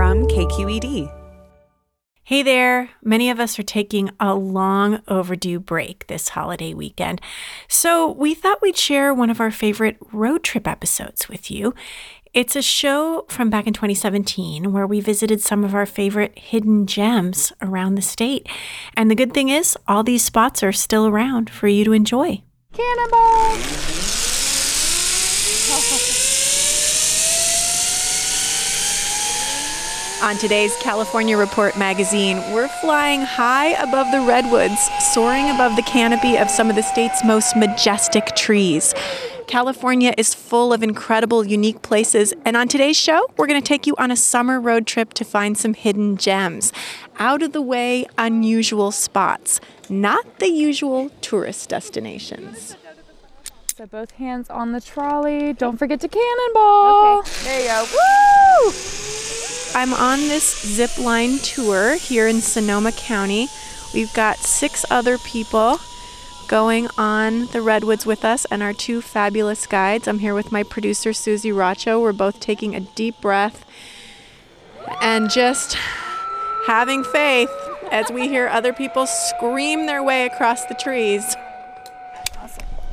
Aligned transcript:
From 0.00 0.26
KQED. 0.28 1.12
Hey 2.22 2.42
there. 2.42 2.88
Many 3.02 3.28
of 3.28 3.38
us 3.38 3.58
are 3.58 3.62
taking 3.62 4.08
a 4.18 4.34
long 4.34 5.02
overdue 5.08 5.60
break 5.60 6.06
this 6.06 6.30
holiday 6.30 6.72
weekend. 6.72 7.20
So 7.68 8.10
we 8.10 8.32
thought 8.32 8.62
we'd 8.62 8.78
share 8.78 9.12
one 9.12 9.28
of 9.28 9.42
our 9.42 9.50
favorite 9.50 9.98
road 10.10 10.42
trip 10.42 10.66
episodes 10.66 11.28
with 11.28 11.50
you. 11.50 11.74
It's 12.32 12.56
a 12.56 12.62
show 12.62 13.26
from 13.28 13.50
back 13.50 13.66
in 13.66 13.74
2017 13.74 14.72
where 14.72 14.86
we 14.86 15.02
visited 15.02 15.42
some 15.42 15.64
of 15.64 15.74
our 15.74 15.84
favorite 15.84 16.38
hidden 16.38 16.86
gems 16.86 17.52
around 17.60 17.96
the 17.96 18.00
state. 18.00 18.48
And 18.96 19.10
the 19.10 19.14
good 19.14 19.34
thing 19.34 19.50
is, 19.50 19.76
all 19.86 20.02
these 20.02 20.24
spots 20.24 20.62
are 20.62 20.72
still 20.72 21.08
around 21.08 21.50
for 21.50 21.68
you 21.68 21.84
to 21.84 21.92
enjoy. 21.92 22.42
Cannonball! 22.72 23.99
On 30.22 30.36
today's 30.36 30.76
California 30.82 31.34
Report 31.34 31.78
magazine, 31.78 32.36
we're 32.52 32.68
flying 32.68 33.22
high 33.22 33.68
above 33.82 34.12
the 34.12 34.20
redwoods, 34.20 34.90
soaring 35.14 35.48
above 35.48 35.76
the 35.76 35.82
canopy 35.82 36.36
of 36.36 36.50
some 36.50 36.68
of 36.68 36.76
the 36.76 36.82
state's 36.82 37.24
most 37.24 37.56
majestic 37.56 38.36
trees. 38.36 38.92
California 39.46 40.12
is 40.18 40.34
full 40.34 40.74
of 40.74 40.82
incredible, 40.82 41.46
unique 41.46 41.80
places, 41.80 42.34
and 42.44 42.54
on 42.54 42.68
today's 42.68 42.98
show, 42.98 43.26
we're 43.38 43.46
going 43.46 43.60
to 43.60 43.66
take 43.66 43.86
you 43.86 43.96
on 43.96 44.10
a 44.10 44.16
summer 44.16 44.60
road 44.60 44.86
trip 44.86 45.14
to 45.14 45.24
find 45.24 45.56
some 45.56 45.72
hidden 45.72 46.18
gems, 46.18 46.70
out 47.18 47.42
of 47.42 47.54
the 47.54 47.62
way, 47.62 48.04
unusual 48.18 48.92
spots, 48.92 49.58
not 49.88 50.38
the 50.38 50.48
usual 50.48 51.08
tourist 51.22 51.70
destinations. 51.70 52.76
So 53.74 53.86
both 53.86 54.10
hands 54.12 54.50
on 54.50 54.72
the 54.72 54.82
trolley. 54.82 55.54
Don't 55.54 55.78
forget 55.78 55.98
to 56.00 56.08
cannonball. 56.08 57.20
Okay, 57.20 57.30
there 57.44 57.60
you 57.62 57.68
go. 57.68 58.66
Woo! 58.66 59.39
I'm 59.72 59.94
on 59.94 60.18
this 60.18 60.66
zip 60.66 60.98
line 60.98 61.38
tour 61.38 61.94
here 61.94 62.26
in 62.26 62.40
Sonoma 62.40 62.90
County. 62.90 63.48
We've 63.94 64.12
got 64.12 64.38
six 64.38 64.84
other 64.90 65.16
people 65.16 65.78
going 66.48 66.88
on 66.98 67.46
the 67.46 67.62
redwoods 67.62 68.04
with 68.04 68.24
us 68.24 68.44
and 68.46 68.64
our 68.64 68.72
two 68.72 69.00
fabulous 69.00 69.68
guides. 69.68 70.08
I'm 70.08 70.18
here 70.18 70.34
with 70.34 70.50
my 70.50 70.64
producer 70.64 71.10
Suzie 71.10 71.54
Racho. 71.54 72.00
We're 72.00 72.12
both 72.12 72.40
taking 72.40 72.74
a 72.74 72.80
deep 72.80 73.20
breath 73.20 73.64
and 75.00 75.30
just 75.30 75.76
having 76.66 77.04
faith 77.04 77.50
as 77.92 78.10
we 78.10 78.26
hear 78.26 78.48
other 78.48 78.72
people 78.72 79.06
scream 79.06 79.86
their 79.86 80.02
way 80.02 80.26
across 80.26 80.64
the 80.66 80.74
trees. 80.74 81.36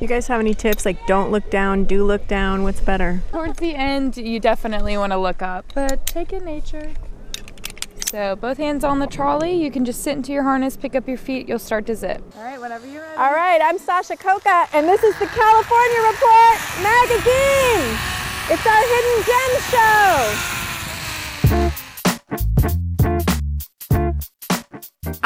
You 0.00 0.06
guys 0.06 0.28
have 0.28 0.38
any 0.38 0.54
tips 0.54 0.86
like 0.86 1.04
don't 1.08 1.32
look 1.32 1.50
down, 1.50 1.82
do 1.84 2.04
look 2.04 2.28
down? 2.28 2.62
What's 2.62 2.78
better? 2.80 3.20
Towards 3.32 3.58
the 3.58 3.74
end, 3.74 4.16
you 4.16 4.38
definitely 4.38 4.96
want 4.96 5.10
to 5.12 5.18
look 5.18 5.42
up, 5.42 5.64
but 5.74 6.06
take 6.06 6.32
in 6.32 6.44
nature. 6.44 6.92
So 8.06 8.36
both 8.36 8.58
hands 8.58 8.84
on 8.84 9.00
the 9.00 9.08
trolley. 9.08 9.60
You 9.60 9.72
can 9.72 9.84
just 9.84 10.04
sit 10.04 10.16
into 10.16 10.32
your 10.32 10.44
harness, 10.44 10.76
pick 10.76 10.94
up 10.94 11.08
your 11.08 11.18
feet. 11.18 11.48
You'll 11.48 11.58
start 11.58 11.84
to 11.86 11.96
zip. 11.96 12.22
All 12.36 12.44
right, 12.44 12.60
whenever 12.60 12.86
you're 12.86 13.02
ready. 13.02 13.16
All 13.16 13.32
right, 13.32 13.60
I'm 13.60 13.76
Sasha 13.76 14.16
Khokha, 14.16 14.68
and 14.72 14.86
this 14.86 15.02
is 15.02 15.18
the 15.18 15.26
California 15.26 16.00
Report 16.00 16.58
magazine. 16.80 17.98
It's 18.50 18.66
our 18.66 18.82
hidden 18.86 19.24
gem 19.26 19.60
show. 19.68 20.54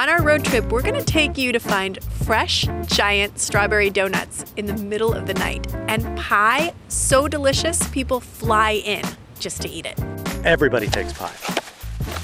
On 0.02 0.08
our 0.08 0.20
road 0.20 0.44
trip, 0.44 0.64
we're 0.72 0.82
going 0.82 0.96
to 0.96 1.04
take 1.04 1.38
you 1.38 1.52
to 1.52 1.60
find 1.60 2.02
fresh, 2.02 2.66
giant 2.86 3.38
strawberry 3.38 3.88
donuts 3.88 4.44
in 4.56 4.66
the 4.66 4.72
middle 4.72 5.14
of 5.14 5.26
the 5.26 5.34
night 5.34 5.72
and 5.86 6.18
pie 6.18 6.74
so 6.88 7.28
delicious 7.28 7.86
people 7.90 8.18
fly 8.18 8.72
in 8.84 9.04
just 9.38 9.62
to 9.62 9.68
eat 9.68 9.86
it. 9.86 9.96
Everybody 10.44 10.88
takes 10.88 11.12
pie. 11.12 11.30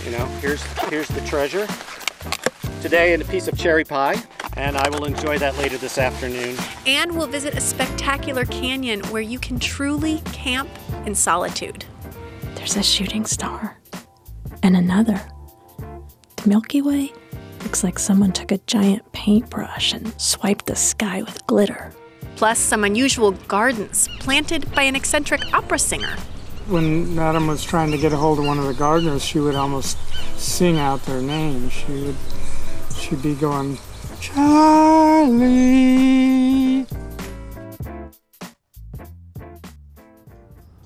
You 0.05 0.11
know, 0.11 0.27
here's 0.41 0.61
here's 0.89 1.07
the 1.07 1.21
treasure. 1.21 1.69
Today, 2.83 3.13
in 3.13 3.23
a 3.23 3.25
piece 3.25 3.47
of 3.47 3.57
cherry 3.57 3.85
pie, 3.85 4.17
and 4.57 4.77
I 4.77 4.89
will 4.89 5.05
enjoy 5.05 5.39
that 5.39 5.57
later 5.57 5.79
this 5.79 5.99
afternoon. 5.99 6.57
And 6.85 7.17
we'll 7.17 7.29
visit 7.29 7.55
a 7.55 7.61
spectacular 7.61 8.45
canyon 8.45 9.03
where 9.11 9.23
you 9.23 9.39
can 9.39 9.61
truly 9.61 10.19
camp 10.33 10.69
in 11.07 11.15
solitude. 11.15 11.85
There's 12.57 12.77
a 12.77 12.83
shooting 12.83 13.25
star 13.25 13.79
and 14.65 14.77
another. 14.77 15.23
The 16.43 16.49
Milky 16.49 16.83
Way 16.83 17.13
looks 17.69 17.85
like 17.85 17.99
someone 17.99 18.33
took 18.33 18.51
a 18.51 18.57
giant 18.67 19.13
paintbrush 19.13 19.93
and 19.93 20.19
swiped 20.19 20.65
the 20.65 20.75
sky 20.75 21.21
with 21.21 21.47
glitter. 21.47 21.93
Plus, 22.37 22.59
some 22.59 22.83
unusual 22.83 23.33
gardens 23.47 24.09
planted 24.21 24.75
by 24.75 24.85
an 24.85 24.97
eccentric 24.97 25.43
opera 25.53 25.79
singer. 25.79 26.17
When 26.69 27.15
Madame 27.15 27.47
was 27.47 27.63
trying 27.63 27.91
to 27.91 27.99
get 27.99 28.11
a 28.15 28.17
hold 28.17 28.39
of 28.39 28.47
one 28.47 28.59
of 28.59 28.65
the 28.65 28.73
gardeners, 28.73 29.23
she 29.23 29.39
would 29.39 29.55
almost 29.55 29.99
sing 30.39 30.79
out 30.79 31.05
their 31.05 31.21
name. 31.21 31.69
She 31.69 31.93
would, 31.93 32.17
she'd 32.97 33.23
be 33.23 33.35
going, 33.35 33.77
Charlie. 34.19 35.67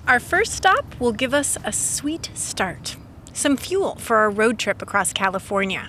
Our 0.09 0.19
first 0.19 0.55
stop 0.55 0.99
will 0.99 1.13
give 1.13 1.33
us 1.33 1.57
a 1.63 1.71
sweet 1.71 2.31
start, 2.35 2.97
some 3.33 3.57
fuel 3.57 3.95
for 4.01 4.17
our 4.17 4.31
road 4.31 4.59
trip 4.59 4.83
across 4.83 5.13
California. 5.13 5.89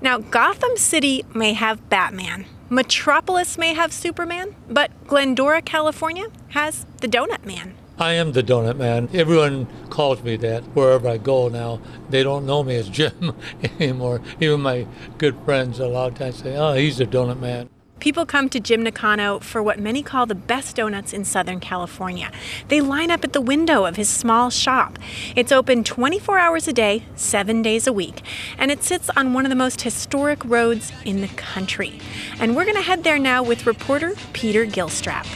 Now, 0.00 0.18
Gotham 0.18 0.76
City 0.76 1.24
may 1.34 1.52
have 1.52 1.88
Batman, 1.88 2.46
Metropolis 2.72 3.58
may 3.58 3.74
have 3.74 3.92
Superman, 3.92 4.54
but 4.68 4.92
Glendora, 5.08 5.60
California 5.60 6.28
has 6.50 6.86
the 7.00 7.08
Donut 7.08 7.44
Man. 7.44 7.74
I 7.98 8.12
am 8.12 8.32
the 8.32 8.44
Donut 8.44 8.76
Man. 8.76 9.08
Everyone 9.12 9.66
calls 9.90 10.22
me 10.22 10.36
that 10.36 10.62
wherever 10.74 11.08
I 11.08 11.18
go 11.18 11.48
now. 11.48 11.80
They 12.08 12.22
don't 12.22 12.46
know 12.46 12.62
me 12.62 12.76
as 12.76 12.88
Jim 12.88 13.34
anymore. 13.80 14.22
Even 14.40 14.60
my 14.60 14.86
good 15.18 15.36
friends 15.44 15.80
a 15.80 15.86
lot 15.86 16.12
of 16.12 16.18
times 16.18 16.36
say, 16.36 16.56
oh, 16.56 16.74
he's 16.74 16.98
the 16.98 17.06
Donut 17.06 17.40
Man. 17.40 17.68
People 18.00 18.24
come 18.24 18.48
to 18.48 18.58
Jim 18.58 18.82
Nakano 18.82 19.40
for 19.40 19.62
what 19.62 19.78
many 19.78 20.02
call 20.02 20.24
the 20.24 20.34
best 20.34 20.76
donuts 20.76 21.12
in 21.12 21.22
Southern 21.22 21.60
California. 21.60 22.30
They 22.68 22.80
line 22.80 23.10
up 23.10 23.24
at 23.24 23.34
the 23.34 23.42
window 23.42 23.84
of 23.84 23.96
his 23.96 24.08
small 24.08 24.48
shop. 24.48 24.98
It's 25.36 25.52
open 25.52 25.84
24 25.84 26.38
hours 26.38 26.66
a 26.66 26.72
day, 26.72 27.04
seven 27.14 27.60
days 27.60 27.86
a 27.86 27.92
week, 27.92 28.22
and 28.56 28.70
it 28.70 28.82
sits 28.82 29.10
on 29.10 29.34
one 29.34 29.44
of 29.44 29.50
the 29.50 29.54
most 29.54 29.82
historic 29.82 30.42
roads 30.46 30.92
in 31.04 31.20
the 31.20 31.28
country. 31.28 32.00
And 32.40 32.56
we're 32.56 32.64
going 32.64 32.76
to 32.76 32.82
head 32.82 33.04
there 33.04 33.18
now 33.18 33.42
with 33.42 33.66
reporter 33.66 34.14
Peter 34.32 34.64
Gilstrap. 34.64 35.26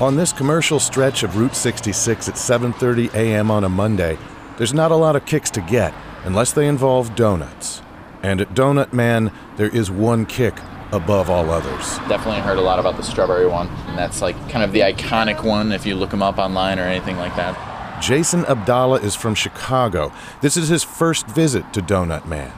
On 0.00 0.14
this 0.14 0.32
commercial 0.32 0.78
stretch 0.78 1.24
of 1.24 1.36
Route 1.36 1.56
66 1.56 2.28
at 2.28 2.36
7:30 2.36 3.12
a.m. 3.14 3.50
on 3.50 3.64
a 3.64 3.68
Monday, 3.68 4.16
there's 4.56 4.72
not 4.72 4.92
a 4.92 4.96
lot 4.96 5.16
of 5.16 5.26
kicks 5.26 5.50
to 5.50 5.60
get 5.60 5.92
unless 6.22 6.52
they 6.52 6.68
involve 6.68 7.16
donuts. 7.16 7.82
And 8.22 8.40
at 8.40 8.54
Donut 8.54 8.92
Man, 8.92 9.32
there 9.56 9.66
is 9.66 9.90
one 9.90 10.24
kick 10.24 10.54
above 10.92 11.28
all 11.28 11.50
others. 11.50 11.98
Definitely 12.08 12.42
heard 12.42 12.58
a 12.58 12.60
lot 12.60 12.78
about 12.78 12.96
the 12.96 13.02
strawberry 13.02 13.48
one, 13.48 13.66
and 13.88 13.98
that's 13.98 14.22
like 14.22 14.36
kind 14.48 14.62
of 14.62 14.70
the 14.70 14.82
iconic 14.82 15.42
one 15.42 15.72
if 15.72 15.84
you 15.84 15.96
look 15.96 16.10
them 16.10 16.22
up 16.22 16.38
online 16.38 16.78
or 16.78 16.82
anything 16.82 17.16
like 17.16 17.34
that. 17.34 18.00
Jason 18.00 18.44
Abdallah 18.44 19.00
is 19.00 19.16
from 19.16 19.34
Chicago. 19.34 20.12
This 20.42 20.56
is 20.56 20.68
his 20.68 20.84
first 20.84 21.26
visit 21.26 21.72
to 21.72 21.82
Donut 21.82 22.24
Man. 22.24 22.52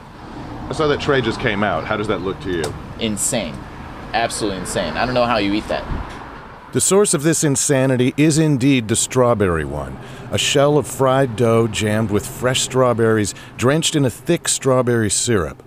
I 0.69 0.75
saw 0.75 0.87
that 0.89 1.01
tray 1.01 1.23
just 1.23 1.41
came 1.41 1.65
out. 1.65 1.85
How 1.85 1.97
does 1.97 2.09
that 2.09 2.21
look 2.21 2.39
to 2.41 2.51
you? 2.51 2.75
Insane. 2.99 3.55
Absolutely 4.13 4.61
insane. 4.61 4.99
I 4.99 5.07
don't 5.07 5.15
know 5.15 5.25
how 5.25 5.39
you 5.39 5.55
eat 5.55 5.67
that. 5.69 6.10
The 6.73 6.81
source 6.81 7.15
of 7.15 7.25
this 7.25 7.43
insanity 7.43 8.15
is 8.17 8.39
indeed 8.39 8.87
the 8.87 8.95
strawberry 8.95 9.65
one 9.65 9.99
a 10.31 10.39
shell 10.39 10.79
of 10.79 10.87
fried 10.87 11.35
dough 11.35 11.67
jammed 11.67 12.13
with 12.13 12.25
fresh 12.25 12.61
strawberries 12.61 13.35
drenched 13.57 13.97
in 13.97 14.05
a 14.05 14.11
thick 14.11 14.47
strawberry 14.47 15.11
syrup. 15.11 15.65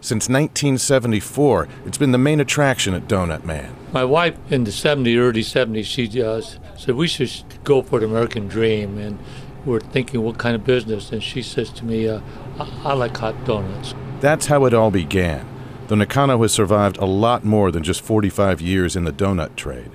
Since 0.00 0.30
1974, 0.30 1.68
it's 1.84 1.98
been 1.98 2.12
the 2.12 2.16
main 2.16 2.40
attraction 2.40 2.94
at 2.94 3.06
Donut 3.06 3.44
Man. 3.44 3.76
My 3.92 4.04
wife 4.04 4.38
in 4.50 4.64
the 4.64 4.70
70s, 4.70 5.18
early 5.18 5.42
70s, 5.42 5.84
she 5.84 6.22
uh, 6.22 6.40
said 6.78 6.94
we 6.94 7.06
should 7.06 7.44
go 7.62 7.82
for 7.82 8.00
the 8.00 8.06
American 8.06 8.48
dream. 8.48 8.96
And 8.96 9.18
we're 9.66 9.80
thinking 9.80 10.22
what 10.22 10.38
kind 10.38 10.56
of 10.56 10.64
business. 10.64 11.12
And 11.12 11.22
she 11.22 11.42
says 11.42 11.68
to 11.72 11.84
me, 11.84 12.08
uh, 12.08 12.20
I-, 12.58 12.80
I 12.84 12.92
like 12.94 13.14
hot 13.14 13.44
donuts. 13.44 13.94
That's 14.20 14.46
how 14.46 14.64
it 14.64 14.72
all 14.72 14.90
began. 14.90 15.46
Though 15.88 15.96
Nakano 15.96 16.40
has 16.40 16.52
survived 16.52 16.96
a 16.96 17.04
lot 17.04 17.44
more 17.44 17.70
than 17.70 17.82
just 17.82 18.00
45 18.00 18.62
years 18.62 18.96
in 18.96 19.04
the 19.04 19.12
donut 19.12 19.56
trade. 19.56 19.90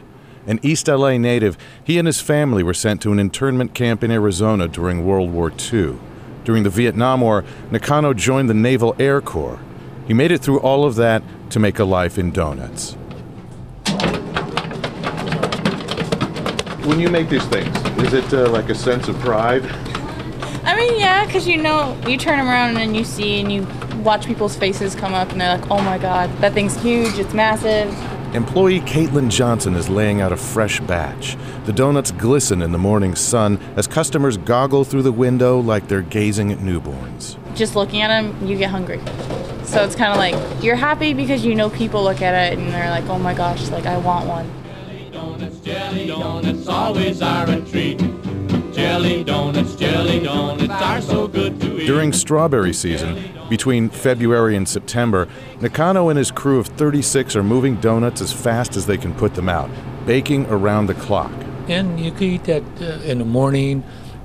An 0.47 0.59
East 0.63 0.87
LA 0.87 1.17
native, 1.17 1.57
he 1.83 1.99
and 1.99 2.07
his 2.07 2.19
family 2.19 2.63
were 2.63 2.73
sent 2.73 3.01
to 3.01 3.11
an 3.11 3.19
internment 3.19 3.73
camp 3.75 4.03
in 4.03 4.09
Arizona 4.09 4.67
during 4.67 5.05
World 5.05 5.31
War 5.31 5.51
II. 5.51 5.97
During 6.43 6.63
the 6.63 6.69
Vietnam 6.69 7.21
War, 7.21 7.43
Nakano 7.69 8.13
joined 8.13 8.49
the 8.49 8.55
Naval 8.55 8.95
Air 8.97 9.21
Corps. 9.21 9.59
He 10.07 10.13
made 10.13 10.31
it 10.31 10.41
through 10.41 10.59
all 10.61 10.83
of 10.83 10.95
that 10.95 11.21
to 11.51 11.59
make 11.59 11.77
a 11.77 11.83
life 11.83 12.17
in 12.17 12.31
donuts. 12.31 12.93
When 16.85 16.99
you 16.99 17.09
make 17.09 17.29
these 17.29 17.45
things, 17.45 17.77
is 17.99 18.13
it 18.13 18.33
uh, 18.33 18.49
like 18.49 18.69
a 18.69 18.75
sense 18.75 19.07
of 19.07 19.15
pride? 19.19 19.63
I 20.63 20.75
mean, 20.75 20.99
yeah, 20.99 21.25
because 21.25 21.47
you 21.47 21.57
know, 21.57 21.95
you 22.07 22.17
turn 22.17 22.39
them 22.39 22.47
around 22.47 22.77
and 22.77 22.97
you 22.97 23.03
see 23.03 23.39
and 23.39 23.51
you 23.51 23.67
watch 24.01 24.25
people's 24.25 24.55
faces 24.55 24.95
come 24.95 25.13
up 25.13 25.31
and 25.31 25.39
they're 25.39 25.57
like, 25.57 25.69
oh 25.69 25.81
my 25.81 25.99
god, 25.99 26.35
that 26.39 26.53
thing's 26.53 26.81
huge, 26.81 27.19
it's 27.19 27.35
massive. 27.35 27.95
Employee 28.33 28.79
Caitlin 28.79 29.29
Johnson 29.29 29.75
is 29.75 29.89
laying 29.89 30.21
out 30.21 30.31
a 30.31 30.37
fresh 30.37 30.79
batch. 30.79 31.35
The 31.65 31.73
donuts 31.73 32.11
glisten 32.11 32.61
in 32.61 32.71
the 32.71 32.77
morning 32.77 33.13
sun 33.13 33.59
as 33.75 33.87
customers 33.87 34.37
goggle 34.37 34.85
through 34.85 35.01
the 35.01 35.11
window 35.11 35.59
like 35.59 35.89
they're 35.89 36.01
gazing 36.01 36.49
at 36.53 36.59
newborns. 36.59 37.35
Just 37.57 37.75
looking 37.75 38.01
at 38.01 38.07
them, 38.07 38.47
you 38.47 38.57
get 38.57 38.69
hungry. 38.69 39.01
So 39.65 39.83
it's 39.83 39.95
kind 39.95 40.13
of 40.13 40.17
like 40.17 40.63
you're 40.63 40.77
happy 40.77 41.13
because 41.13 41.43
you 41.43 41.55
know 41.55 41.69
people 41.71 42.03
look 42.03 42.21
at 42.21 42.53
it 42.53 42.57
and 42.57 42.71
they're 42.71 42.89
like, 42.89 43.03
oh 43.09 43.19
my 43.19 43.33
gosh, 43.33 43.67
like 43.69 43.85
I 43.85 43.97
want 43.97 44.29
one. 44.29 44.49
Donuts, 45.11 45.59
jelly 45.59 46.07
donuts, 46.07 46.67
always 46.67 47.21
are 47.21 47.49
a 47.49 47.59
treat. 47.59 48.01
Jelly 48.73 49.23
donuts, 49.23 49.75
jelly 49.75 50.21
donuts 50.21 50.71
are 50.71 51.01
so 51.01 51.27
good 51.27 51.59
to 51.59 51.81
eat. 51.81 51.85
During 51.85 52.13
strawberry 52.13 52.73
season, 52.73 53.21
between 53.49 53.89
February 53.89 54.55
and 54.55 54.67
September, 54.67 55.27
Nakano 55.59 56.07
and 56.07 56.17
his 56.17 56.31
crew 56.31 56.57
of 56.57 56.67
36 56.67 57.35
are 57.35 57.43
moving 57.43 57.75
donuts 57.81 58.21
as 58.21 58.31
fast 58.31 58.77
as 58.77 58.85
they 58.85 58.97
can 58.97 59.13
put 59.13 59.35
them 59.35 59.49
out, 59.49 59.69
baking 60.05 60.45
around 60.45 60.87
the 60.87 60.93
clock. 60.93 61.33
And 61.67 61.99
you 61.99 62.11
can 62.11 62.23
eat 62.23 62.45
that 62.45 62.63
uh, 62.81 63.01
in 63.03 63.19
the 63.19 63.25
morning. 63.25 63.83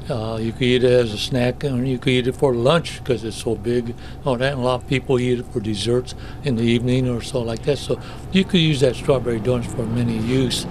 Uh, 0.08 0.38
you 0.40 0.52
could 0.52 0.62
eat 0.62 0.84
it 0.84 0.92
as 0.92 1.12
a 1.12 1.18
snack, 1.18 1.64
and 1.64 1.88
you 1.88 1.98
could 1.98 2.12
eat 2.12 2.28
it 2.28 2.36
for 2.36 2.54
lunch 2.54 3.02
because 3.02 3.24
it's 3.24 3.36
so 3.36 3.56
big. 3.56 3.96
All 4.24 4.36
that, 4.36 4.52
and 4.52 4.62
a 4.62 4.64
lot 4.64 4.82
of 4.82 4.88
people 4.88 5.18
eat 5.18 5.40
it 5.40 5.46
for 5.46 5.58
desserts 5.58 6.14
in 6.44 6.54
the 6.54 6.62
evening 6.62 7.08
or 7.08 7.20
so 7.20 7.40
like 7.42 7.62
that. 7.62 7.78
So 7.78 8.00
you 8.30 8.44
could 8.44 8.60
use 8.60 8.78
that 8.80 8.94
strawberry 8.94 9.40
donuts 9.40 9.72
for 9.72 9.84
many 9.84 10.18
use, 10.18 10.66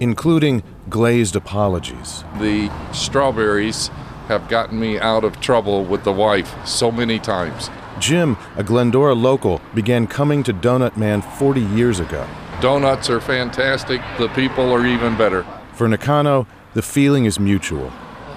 including 0.00 0.62
glazed 0.90 1.36
apologies. 1.36 2.24
The 2.40 2.70
strawberries 2.92 3.88
have 4.28 4.48
gotten 4.48 4.78
me 4.78 4.98
out 4.98 5.24
of 5.24 5.40
trouble 5.40 5.84
with 5.84 6.04
the 6.04 6.12
wife 6.12 6.54
so 6.66 6.90
many 6.90 7.18
times. 7.18 7.70
Jim, 7.98 8.36
a 8.56 8.62
Glendora 8.62 9.14
local, 9.14 9.60
began 9.74 10.06
coming 10.06 10.42
to 10.42 10.52
Donut 10.52 10.96
Man 10.96 11.22
40 11.22 11.60
years 11.60 12.00
ago. 12.00 12.26
Donuts 12.60 13.08
are 13.08 13.20
fantastic. 13.20 14.00
The 14.18 14.28
people 14.28 14.72
are 14.72 14.86
even 14.86 15.16
better. 15.16 15.46
For 15.72 15.88
Nakano, 15.88 16.46
the 16.74 16.82
feeling 16.82 17.24
is 17.24 17.40
mutual. 17.40 17.92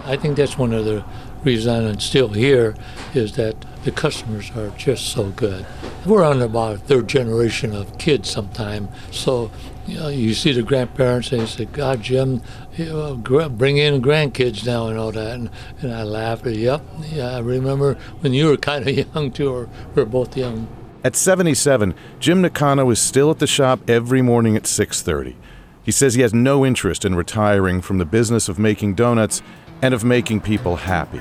I 0.06 0.18
think 0.18 0.38
that's 0.38 0.58
one 0.58 0.74
of 0.74 0.86
the 0.86 1.04
reasons 1.44 1.86
I'm 1.86 2.00
still 2.00 2.30
here 2.30 2.76
is 3.14 3.34
that 3.34 3.56
the 3.84 3.92
customers 3.92 4.52
are 4.56 4.70
just 4.72 5.08
so 5.08 5.30
good. 5.30 5.66
We're 6.06 6.24
on 6.24 6.42
about 6.42 6.76
a 6.76 6.78
third 6.78 7.08
generation 7.08 7.76
of 7.76 7.98
kids 7.98 8.30
sometime, 8.30 8.90
so 9.12 9.52
you, 9.88 10.00
know, 10.00 10.08
you 10.08 10.34
see 10.34 10.54
the 10.54 10.64
grandparents 10.64 11.32
and 11.32 11.42
you 11.42 11.48
say, 11.48 11.66
God, 11.66 12.02
Jim, 12.02 12.42
you 12.78 12.86
know, 12.86 13.16
bring 13.50 13.78
in 13.78 14.02
grandkids 14.02 14.66
now 14.66 14.88
and 14.88 14.98
all 14.98 15.12
that. 15.12 15.36
And, 15.36 15.50
and 15.82 15.94
I 15.94 16.04
laugh. 16.04 16.46
Yep, 16.46 16.82
yeah, 17.12 17.32
I 17.32 17.40
remember 17.40 17.96
when 18.22 18.34
you 18.34 18.48
were 18.48 18.58
kind 18.58 18.88
of 18.88 18.96
young 19.16 19.32
too, 19.32 19.54
or 19.54 19.70
we 19.94 20.02
are 20.02 20.06
both 20.06 20.38
young. 20.38 20.68
At 21.04 21.18
77, 21.18 21.96
Jim 22.20 22.42
Nakano 22.42 22.90
is 22.90 23.00
still 23.00 23.30
at 23.30 23.40
the 23.40 23.48
shop 23.48 23.90
every 23.90 24.22
morning 24.22 24.56
at 24.56 24.64
6:30. 24.64 25.36
He 25.84 25.92
says 25.92 26.14
he 26.14 26.22
has 26.22 26.34
no 26.34 26.66
interest 26.66 27.04
in 27.04 27.14
retiring 27.14 27.82
from 27.82 27.98
the 27.98 28.06
business 28.06 28.48
of 28.48 28.58
making 28.58 28.96
donuts 28.96 29.42
and 29.84 29.94
of 29.94 30.06
making 30.06 30.40
people 30.40 30.78
happy. 30.78 31.20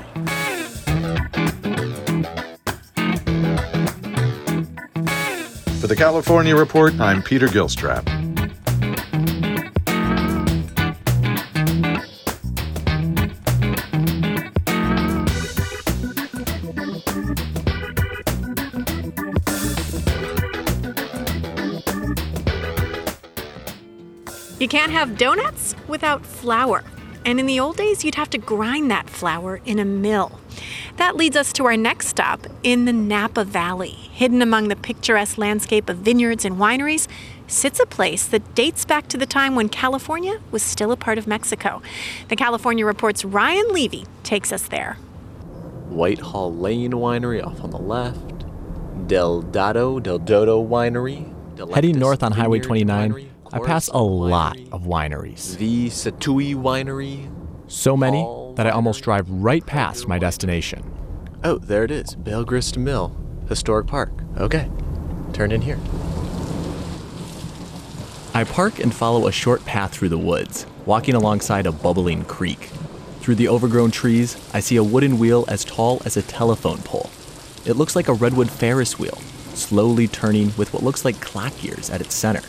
For 5.81 5.87
the 5.87 5.95
California 5.97 6.55
Report, 6.55 6.97
I'm 6.97 7.21
Peter 7.21 7.47
Gilstrap. 7.47 8.07
You 24.57 24.69
can't 24.69 24.93
have 24.93 25.17
donuts 25.17 25.75
without 25.89 26.25
flour. 26.25 26.85
And 27.25 27.39
in 27.39 27.45
the 27.45 27.59
old 27.59 27.77
days, 27.77 28.03
you'd 28.03 28.15
have 28.15 28.29
to 28.31 28.37
grind 28.37 28.91
that 28.91 29.09
flour 29.09 29.61
in 29.65 29.79
a 29.79 29.85
mill. 29.85 30.39
That 30.97 31.15
leads 31.15 31.35
us 31.35 31.53
to 31.53 31.65
our 31.65 31.77
next 31.77 32.07
stop 32.07 32.47
in 32.63 32.85
the 32.85 32.93
Napa 32.93 33.45
Valley. 33.45 33.91
Hidden 33.91 34.41
among 34.41 34.67
the 34.67 34.75
picturesque 34.75 35.37
landscape 35.37 35.89
of 35.89 35.97
vineyards 35.97 36.45
and 36.45 36.57
wineries 36.57 37.07
sits 37.47 37.79
a 37.79 37.85
place 37.85 38.25
that 38.27 38.55
dates 38.55 38.85
back 38.85 39.07
to 39.07 39.17
the 39.17 39.25
time 39.25 39.55
when 39.55 39.69
California 39.69 40.41
was 40.51 40.61
still 40.61 40.91
a 40.91 40.97
part 40.97 41.17
of 41.17 41.27
Mexico. 41.27 41.81
The 42.27 42.35
California 42.35 42.85
Report's 42.85 43.23
Ryan 43.23 43.67
Levy 43.69 44.05
takes 44.23 44.51
us 44.51 44.63
there. 44.63 44.95
Whitehall 45.89 46.53
Lane 46.55 46.91
Winery 46.91 47.45
off 47.45 47.63
on 47.63 47.69
the 47.69 47.77
left, 47.77 48.45
Del 49.07 49.41
Dado, 49.41 49.99
Del 49.99 50.19
Dotto 50.19 50.67
Winery. 50.67 51.29
Heading 51.73 51.99
north 51.99 52.23
on 52.23 52.31
Highway 52.31 52.59
29, 52.59 53.29
I 53.53 53.59
pass 53.59 53.87
a 53.89 54.01
lot 54.01 54.57
of 54.71 54.85
wineries. 54.85 55.57
The 55.57 55.89
Sattui 55.89 56.55
Winery. 56.55 57.31
So 57.67 57.95
many 57.95 58.27
that 58.55 58.65
I 58.65 58.71
almost 58.71 59.03
drive 59.03 59.29
right 59.29 59.63
past 59.63 60.07
my 60.07 60.17
destination. 60.17 60.91
Oh, 61.43 61.59
there 61.59 61.83
it 61.83 61.91
is. 61.91 62.15
Bale 62.15 62.43
Grist 62.45 62.79
Mill, 62.79 63.15
Historic 63.47 63.85
Park. 63.85 64.11
Okay, 64.39 64.67
turn 65.33 65.51
in 65.51 65.61
here. 65.61 65.77
I 68.33 68.43
park 68.43 68.79
and 68.79 68.91
follow 68.91 69.27
a 69.27 69.31
short 69.31 69.63
path 69.65 69.93
through 69.93 70.09
the 70.09 70.17
woods, 70.17 70.65
walking 70.87 71.13
alongside 71.13 71.67
a 71.67 71.71
bubbling 71.71 72.25
creek. 72.25 72.71
Through 73.19 73.35
the 73.35 73.49
overgrown 73.49 73.91
trees, 73.91 74.35
I 74.51 74.61
see 74.61 74.77
a 74.77 74.83
wooden 74.83 75.19
wheel 75.19 75.45
as 75.47 75.63
tall 75.63 76.01
as 76.05 76.17
a 76.17 76.23
telephone 76.23 76.79
pole. 76.79 77.11
It 77.67 77.73
looks 77.73 77.95
like 77.95 78.07
a 78.07 78.13
redwood 78.13 78.49
Ferris 78.49 78.97
wheel, 78.97 79.19
slowly 79.53 80.07
turning 80.07 80.53
with 80.57 80.73
what 80.73 80.81
looks 80.81 81.05
like 81.05 81.21
clock 81.21 81.55
gears 81.61 81.91
at 81.91 82.01
its 82.01 82.15
center. 82.15 82.41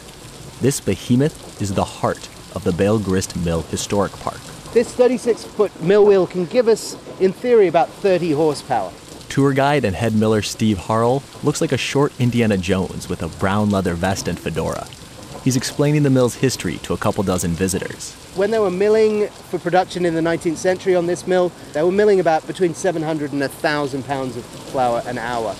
This 0.64 0.80
behemoth 0.80 1.60
is 1.60 1.74
the 1.74 1.84
heart 1.84 2.26
of 2.54 2.64
the 2.64 2.72
Bale 2.72 2.98
Grist 2.98 3.36
Mill 3.36 3.60
Historic 3.64 4.12
Park. 4.12 4.40
This 4.72 4.94
36 4.94 5.44
foot 5.44 5.82
mill 5.82 6.06
wheel 6.06 6.26
can 6.26 6.46
give 6.46 6.68
us, 6.68 6.96
in 7.20 7.34
theory, 7.34 7.66
about 7.66 7.90
30 7.90 8.30
horsepower. 8.30 8.90
Tour 9.28 9.52
guide 9.52 9.84
and 9.84 9.94
head 9.94 10.14
miller 10.14 10.40
Steve 10.40 10.78
Harrell 10.78 11.22
looks 11.44 11.60
like 11.60 11.72
a 11.72 11.76
short 11.76 12.18
Indiana 12.18 12.56
Jones 12.56 13.10
with 13.10 13.22
a 13.22 13.28
brown 13.28 13.68
leather 13.68 13.92
vest 13.92 14.26
and 14.26 14.40
fedora. 14.40 14.86
He's 15.44 15.54
explaining 15.54 16.02
the 16.02 16.08
mill's 16.08 16.36
history 16.36 16.78
to 16.78 16.94
a 16.94 16.96
couple 16.96 17.22
dozen 17.24 17.50
visitors. 17.50 18.14
When 18.34 18.50
they 18.50 18.58
were 18.58 18.70
milling 18.70 19.28
for 19.28 19.58
production 19.58 20.06
in 20.06 20.14
the 20.14 20.22
19th 20.22 20.56
century 20.56 20.96
on 20.96 21.04
this 21.04 21.26
mill, 21.26 21.52
they 21.74 21.82
were 21.82 21.92
milling 21.92 22.20
about 22.20 22.46
between 22.46 22.72
700 22.72 23.32
and 23.32 23.40
1,000 23.42 24.02
pounds 24.06 24.38
of 24.38 24.46
flour 24.46 25.02
an 25.04 25.18
hour. 25.18 25.54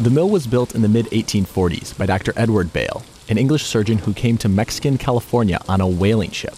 The 0.00 0.08
mill 0.08 0.30
was 0.30 0.46
built 0.46 0.74
in 0.74 0.80
the 0.80 0.88
mid 0.88 1.04
1840s 1.10 1.98
by 1.98 2.06
Dr. 2.06 2.32
Edward 2.34 2.72
Bale, 2.72 3.02
an 3.28 3.36
English 3.36 3.66
surgeon 3.66 3.98
who 3.98 4.14
came 4.14 4.38
to 4.38 4.48
Mexican 4.48 4.96
California 4.96 5.60
on 5.68 5.82
a 5.82 5.86
whaling 5.86 6.30
ship. 6.30 6.54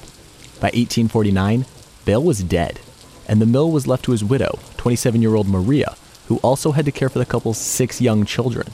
By 0.60 0.68
1849, 0.68 1.66
Bale 2.04 2.22
was 2.22 2.44
dead, 2.44 2.78
and 3.26 3.42
the 3.42 3.46
mill 3.46 3.72
was 3.72 3.88
left 3.88 4.04
to 4.04 4.12
his 4.12 4.22
widow, 4.22 4.60
27 4.76 5.20
year 5.20 5.34
old 5.34 5.48
Maria, 5.48 5.96
who 6.28 6.36
also 6.36 6.70
had 6.70 6.84
to 6.84 6.92
care 6.92 7.08
for 7.08 7.18
the 7.18 7.26
couple's 7.26 7.58
six 7.58 8.00
young 8.00 8.24
children. 8.24 8.68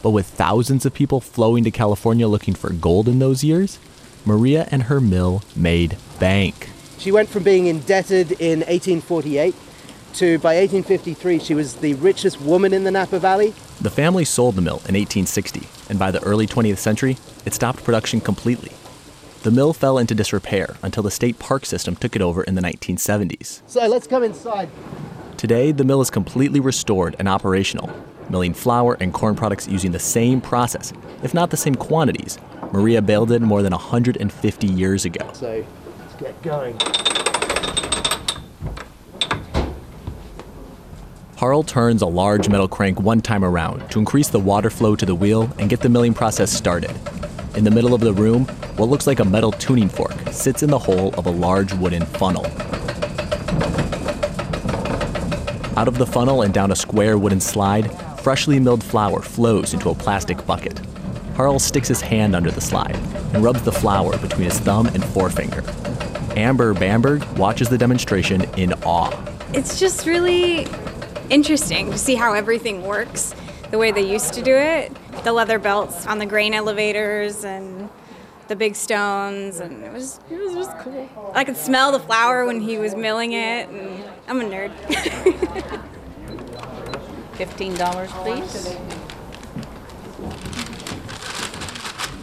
But 0.00 0.10
with 0.10 0.26
thousands 0.26 0.86
of 0.86 0.94
people 0.94 1.20
flowing 1.20 1.64
to 1.64 1.72
California 1.72 2.28
looking 2.28 2.54
for 2.54 2.72
gold 2.72 3.08
in 3.08 3.18
those 3.18 3.42
years, 3.42 3.80
Maria 4.24 4.68
and 4.70 4.84
her 4.84 5.00
mill 5.00 5.42
made 5.56 5.96
bank. 6.20 6.68
She 6.98 7.10
went 7.10 7.28
from 7.28 7.42
being 7.42 7.66
indebted 7.66 8.30
in 8.40 8.60
1848 8.60 9.56
to 10.14 10.38
by 10.38 10.56
1853 10.56 11.38
she 11.38 11.54
was 11.54 11.76
the 11.76 11.94
richest 11.94 12.40
woman 12.40 12.72
in 12.72 12.84
the 12.84 12.90
Napa 12.90 13.18
Valley. 13.18 13.54
The 13.80 13.90
family 13.90 14.24
sold 14.24 14.54
the 14.54 14.62
mill 14.62 14.76
in 14.88 14.94
1860, 14.94 15.66
and 15.88 15.98
by 15.98 16.10
the 16.10 16.22
early 16.22 16.46
20th 16.46 16.78
century, 16.78 17.16
it 17.44 17.54
stopped 17.54 17.84
production 17.84 18.20
completely. 18.20 18.72
The 19.42 19.50
mill 19.50 19.72
fell 19.72 19.98
into 19.98 20.14
disrepair 20.14 20.76
until 20.82 21.02
the 21.02 21.10
state 21.10 21.38
park 21.38 21.66
system 21.66 21.96
took 21.96 22.16
it 22.16 22.22
over 22.22 22.42
in 22.44 22.54
the 22.54 22.62
1970s. 22.62 23.62
So 23.66 23.86
let's 23.86 24.06
come 24.06 24.22
inside. 24.22 24.70
Today, 25.36 25.72
the 25.72 25.84
mill 25.84 26.00
is 26.00 26.10
completely 26.10 26.60
restored 26.60 27.16
and 27.18 27.28
operational, 27.28 27.90
milling 28.30 28.54
flour 28.54 28.96
and 29.00 29.12
corn 29.12 29.34
products 29.34 29.68
using 29.68 29.92
the 29.92 29.98
same 29.98 30.40
process, 30.40 30.92
if 31.22 31.34
not 31.34 31.50
the 31.50 31.56
same 31.56 31.74
quantities, 31.74 32.38
Maria 32.72 33.00
Bale 33.00 33.26
did 33.26 33.42
more 33.42 33.62
than 33.62 33.72
150 33.72 34.66
years 34.66 35.04
ago. 35.04 35.30
So 35.32 35.64
let's 36.00 36.14
get 36.16 36.42
going. 36.42 36.76
Harl 41.44 41.62
turns 41.62 42.00
a 42.00 42.06
large 42.06 42.48
metal 42.48 42.66
crank 42.66 42.98
one 43.02 43.20
time 43.20 43.44
around 43.44 43.86
to 43.90 43.98
increase 43.98 44.30
the 44.30 44.40
water 44.40 44.70
flow 44.70 44.96
to 44.96 45.04
the 45.04 45.14
wheel 45.14 45.52
and 45.58 45.68
get 45.68 45.80
the 45.80 45.90
milling 45.90 46.14
process 46.14 46.50
started. 46.50 46.90
In 47.54 47.64
the 47.64 47.70
middle 47.70 47.92
of 47.92 48.00
the 48.00 48.14
room, 48.14 48.46
what 48.78 48.88
looks 48.88 49.06
like 49.06 49.20
a 49.20 49.26
metal 49.26 49.52
tuning 49.52 49.90
fork 49.90 50.14
sits 50.30 50.62
in 50.62 50.70
the 50.70 50.78
hole 50.78 51.12
of 51.18 51.26
a 51.26 51.30
large 51.30 51.74
wooden 51.74 52.06
funnel. 52.06 52.46
Out 55.76 55.86
of 55.86 55.98
the 55.98 56.06
funnel 56.06 56.40
and 56.40 56.54
down 56.54 56.72
a 56.72 56.74
square 56.74 57.18
wooden 57.18 57.40
slide, 57.40 57.90
freshly 58.20 58.58
milled 58.58 58.82
flour 58.82 59.20
flows 59.20 59.74
into 59.74 59.90
a 59.90 59.94
plastic 59.94 60.46
bucket. 60.46 60.80
Harl 61.36 61.58
sticks 61.58 61.88
his 61.88 62.00
hand 62.00 62.34
under 62.34 62.50
the 62.50 62.62
slide 62.62 62.96
and 63.34 63.44
rubs 63.44 63.60
the 63.60 63.70
flour 63.70 64.16
between 64.16 64.44
his 64.44 64.58
thumb 64.60 64.86
and 64.86 65.04
forefinger. 65.04 65.62
Amber 66.38 66.72
Bamberg 66.72 67.22
watches 67.36 67.68
the 67.68 67.76
demonstration 67.76 68.44
in 68.56 68.72
awe. 68.84 69.12
It's 69.52 69.78
just 69.78 70.06
really 70.06 70.66
interesting 71.30 71.90
to 71.90 71.98
see 71.98 72.14
how 72.14 72.34
everything 72.34 72.82
works 72.82 73.34
the 73.70 73.78
way 73.78 73.90
they 73.90 74.08
used 74.08 74.34
to 74.34 74.42
do 74.42 74.54
it. 74.54 74.92
The 75.24 75.32
leather 75.32 75.58
belts 75.58 76.06
on 76.06 76.18
the 76.18 76.26
grain 76.26 76.54
elevators 76.54 77.44
and 77.44 77.88
the 78.48 78.56
big 78.56 78.76
stones, 78.76 79.58
and 79.58 79.82
it 79.82 79.92
was 79.92 80.20
it 80.30 80.38
was 80.38 80.54
just 80.54 80.78
cool. 80.78 81.32
I 81.34 81.44
could 81.44 81.56
smell 81.56 81.92
the 81.92 82.00
flour 82.00 82.44
when 82.44 82.60
he 82.60 82.78
was 82.78 82.94
milling 82.94 83.32
it, 83.32 83.68
and 83.68 84.04
I'm 84.28 84.40
a 84.40 84.44
nerd. 84.44 84.72
Fifteen 87.36 87.74
dollars, 87.74 88.10
please. 88.12 88.76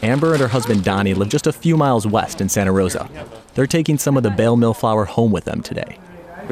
Amber 0.04 0.32
and 0.32 0.42
her 0.42 0.48
husband 0.48 0.84
Donnie 0.84 1.14
live 1.14 1.30
just 1.30 1.46
a 1.46 1.54
few 1.54 1.78
miles 1.78 2.08
west 2.08 2.42
in 2.42 2.50
Santa 2.50 2.72
Rosa. 2.72 3.08
They're 3.54 3.68
taking 3.68 3.98
some 3.98 4.18
of 4.18 4.24
the 4.24 4.32
bale 4.32 4.58
mill 4.58 4.74
flour 4.74 5.06
home 5.06 5.32
with 5.32 5.46
them 5.46 5.62
today. 5.62 6.00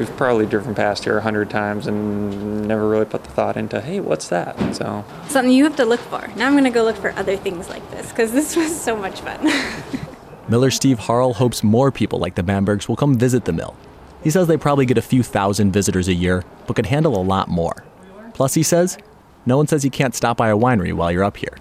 We've 0.00 0.16
probably 0.16 0.46
driven 0.46 0.74
past 0.74 1.04
here 1.04 1.18
a 1.18 1.20
hundred 1.20 1.50
times 1.50 1.86
and 1.86 2.66
never 2.66 2.88
really 2.88 3.04
put 3.04 3.22
the 3.22 3.30
thought 3.32 3.58
into, 3.58 3.82
hey, 3.82 4.00
what's 4.00 4.28
that? 4.30 4.56
So 4.74 5.04
Something 5.28 5.52
you 5.52 5.64
have 5.64 5.76
to 5.76 5.84
look 5.84 6.00
for. 6.00 6.26
Now 6.36 6.46
I'm 6.46 6.54
gonna 6.54 6.70
go 6.70 6.84
look 6.84 6.96
for 6.96 7.10
other 7.18 7.36
things 7.36 7.68
like 7.68 7.88
this 7.90 8.08
because 8.08 8.32
this 8.32 8.56
was 8.56 8.74
so 8.80 8.96
much 8.96 9.20
fun. 9.20 9.52
Miller 10.48 10.70
Steve 10.70 11.00
Harl 11.00 11.34
hopes 11.34 11.62
more 11.62 11.92
people 11.92 12.18
like 12.18 12.34
the 12.34 12.42
Bambergs 12.42 12.88
will 12.88 12.96
come 12.96 13.18
visit 13.18 13.44
the 13.44 13.52
mill. 13.52 13.76
He 14.24 14.30
says 14.30 14.46
they 14.46 14.56
probably 14.56 14.86
get 14.86 14.96
a 14.96 15.02
few 15.02 15.22
thousand 15.22 15.72
visitors 15.72 16.08
a 16.08 16.14
year, 16.14 16.44
but 16.66 16.76
could 16.76 16.86
handle 16.86 17.14
a 17.14 17.22
lot 17.22 17.48
more. 17.48 17.84
Plus, 18.32 18.54
he 18.54 18.62
says, 18.62 18.96
no 19.44 19.58
one 19.58 19.66
says 19.66 19.84
you 19.84 19.90
can't 19.90 20.14
stop 20.14 20.38
by 20.38 20.48
a 20.48 20.56
winery 20.56 20.94
while 20.94 21.12
you're 21.12 21.24
up 21.24 21.36
here. 21.36 21.58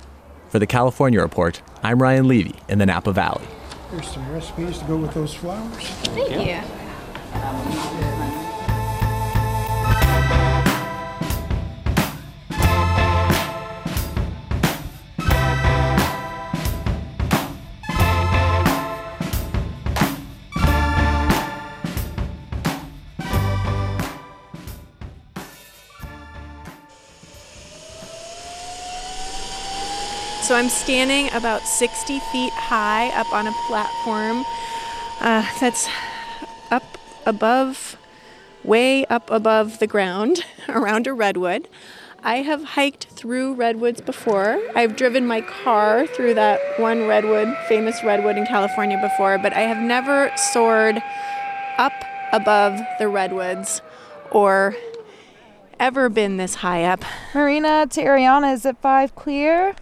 For 0.48 0.60
the 0.60 0.66
California 0.66 1.20
Report, 1.20 1.62
I'm 1.84 2.02
Ryan 2.02 2.30
Levy 2.30 2.56
in 2.70 2.80
the 2.80 2.86
Napa 2.86 3.12
Valley. 3.12 3.48
There's 3.92 4.10
some 4.10 4.32
recipes 4.32 4.78
to 4.78 4.86
go 4.86 4.96
with 4.96 5.14
those 5.14 5.34
flowers. 5.34 5.90
Thank 6.14 6.48
you. 6.48 8.19
So 30.50 30.56
I'm 30.56 30.70
standing 30.70 31.32
about 31.34 31.62
60 31.62 32.18
feet 32.32 32.52
high 32.54 33.10
up 33.10 33.32
on 33.32 33.46
a 33.46 33.52
platform 33.68 34.44
uh, 35.22 35.48
that's 35.60 35.88
up 36.72 36.98
above, 37.28 37.98
way 38.64 39.06
up 39.06 39.30
above 39.32 39.80
the 39.80 39.88
ground 39.88 40.44
around 40.70 41.08
a 41.08 41.14
redwood. 41.14 41.68
I 42.22 42.38
have 42.38 42.64
hiked 42.64 43.06
through 43.06 43.54
redwoods 43.54 44.02
before. 44.02 44.60
I've 44.76 44.98
driven 44.98 45.26
my 45.26 45.42
car 45.42 46.06
through 46.06 46.34
that 46.34 46.60
one 46.78 47.08
redwood, 47.08 47.56
famous 47.68 48.04
redwood 48.04 48.38
in 48.38 48.46
California 48.46 49.00
before, 49.02 49.38
but 49.38 49.54
I 49.54 49.62
have 49.62 49.78
never 49.78 50.32
soared 50.36 51.02
up 51.78 51.94
above 52.34 52.80
the 53.00 53.08
redwoods 53.08 53.82
or 54.32 54.76
ever 55.80 56.10
been 56.10 56.38
this 56.38 56.56
high 56.56 56.84
up. 56.84 57.04
Marina 57.34 57.88
to 57.88 58.02
Ariana, 58.02 58.54
is 58.54 58.66
it 58.66 58.78
five 58.82 59.16
clear? 59.16 59.74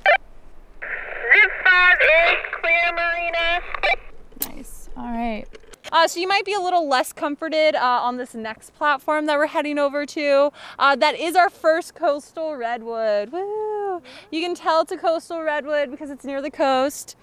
Zip 0.79 1.51
five 1.65 1.97
is 1.99 2.37
clear, 2.61 2.91
Marina. 2.93 4.55
Nice. 4.55 4.89
All 4.95 5.11
right. 5.11 5.45
Uh, 5.91 6.07
so 6.07 6.19
you 6.19 6.27
might 6.27 6.45
be 6.45 6.53
a 6.53 6.59
little 6.59 6.87
less 6.87 7.13
comforted 7.13 7.75
uh, 7.75 7.79
on 7.79 8.17
this 8.17 8.33
next 8.33 8.73
platform 8.75 9.25
that 9.25 9.37
we're 9.37 9.47
heading 9.47 9.79
over 9.79 10.05
to. 10.05 10.51
Uh, 10.77 10.95
that 10.95 11.15
is 11.15 11.35
our 11.35 11.49
first 11.49 11.95
coastal 11.95 12.55
redwood. 12.55 13.31
Woo! 13.31 14.01
You 14.31 14.41
can 14.41 14.53
tell 14.53 14.81
it's 14.81 14.91
a 14.91 14.97
coastal 14.97 15.41
redwood 15.41 15.89
because 15.89 16.09
it's 16.09 16.25
near 16.25 16.41
the 16.41 16.51
coast. 16.51 17.15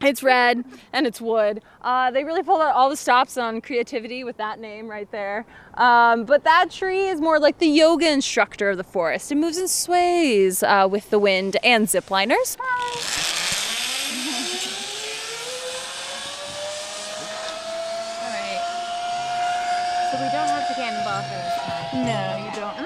It's 0.00 0.22
red 0.22 0.64
and 0.94 1.06
it's 1.06 1.20
wood. 1.20 1.62
Uh, 1.82 2.10
they 2.10 2.24
really 2.24 2.42
pulled 2.42 2.62
out 2.62 2.74
all 2.74 2.88
the 2.88 2.96
stops 2.96 3.36
on 3.36 3.60
creativity 3.60 4.24
with 4.24 4.38
that 4.38 4.58
name 4.58 4.88
right 4.88 5.10
there. 5.10 5.44
Um, 5.74 6.24
but 6.24 6.42
that 6.44 6.70
tree 6.70 7.08
is 7.08 7.20
more 7.20 7.38
like 7.38 7.58
the 7.58 7.68
yoga 7.68 8.10
instructor 8.10 8.70
of 8.70 8.78
the 8.78 8.84
forest. 8.84 9.30
It 9.30 9.34
moves 9.34 9.58
and 9.58 9.68
sways 9.68 10.62
uh, 10.62 10.88
with 10.90 11.10
the 11.10 11.18
wind 11.18 11.58
and 11.62 11.86
zipliners 11.86 12.56
we 20.20 20.28
don't 20.28 20.48
have 20.48 20.68
to 20.68 20.74
cannonball 20.74 21.22
for 21.22 21.34
this 21.34 21.56
time. 21.64 22.04
No, 22.04 22.44
you 22.44 22.50
don't. 22.52 22.60
Unless 22.60 22.60
you 22.60 22.68
want 22.68 22.76
to. 22.76 22.79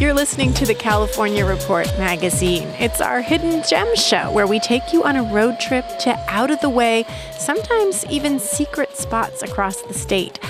You're 0.00 0.12
listening 0.12 0.52
to 0.54 0.66
the 0.66 0.74
California 0.74 1.44
Report 1.44 1.86
magazine. 1.98 2.66
It's 2.80 3.00
our 3.00 3.20
hidden 3.20 3.62
gem 3.62 3.94
show 3.94 4.32
where 4.32 4.48
we 4.48 4.58
take 4.58 4.92
you 4.92 5.04
on 5.04 5.14
a 5.14 5.22
road 5.22 5.60
trip 5.60 5.84
to 6.00 6.18
out 6.26 6.50
of 6.50 6.60
the 6.60 6.68
way, 6.68 7.04
sometimes 7.38 8.06
even 8.06 8.40
secret 8.40 8.96
spots 8.96 9.44
across 9.44 9.82
the 9.82 9.94
state. 9.94 10.40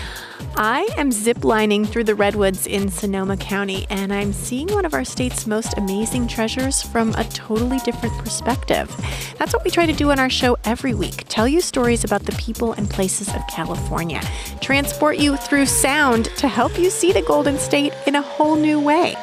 I 0.60 0.88
am 0.96 1.10
ziplining 1.10 1.86
through 1.86 2.02
the 2.02 2.16
redwoods 2.16 2.66
in 2.66 2.88
Sonoma 2.88 3.36
County, 3.36 3.86
and 3.90 4.12
I'm 4.12 4.32
seeing 4.32 4.66
one 4.66 4.84
of 4.84 4.92
our 4.92 5.04
state's 5.04 5.46
most 5.46 5.78
amazing 5.78 6.26
treasures 6.26 6.82
from 6.82 7.14
a 7.14 7.22
totally 7.22 7.78
different 7.84 8.18
perspective. 8.18 8.92
That's 9.38 9.52
what 9.52 9.62
we 9.62 9.70
try 9.70 9.86
to 9.86 9.92
do 9.92 10.10
on 10.10 10.18
our 10.18 10.28
show 10.28 10.58
every 10.64 10.94
week 10.94 11.28
tell 11.28 11.46
you 11.46 11.60
stories 11.60 12.02
about 12.02 12.24
the 12.24 12.32
people 12.32 12.72
and 12.72 12.90
places 12.90 13.28
of 13.36 13.46
California, 13.46 14.20
transport 14.60 15.18
you 15.18 15.36
through 15.36 15.66
sound 15.66 16.24
to 16.38 16.48
help 16.48 16.76
you 16.76 16.90
see 16.90 17.12
the 17.12 17.22
Golden 17.22 17.56
State 17.56 17.92
in 18.08 18.16
a 18.16 18.22
whole 18.22 18.56
new 18.56 18.80
way. 18.80 19.14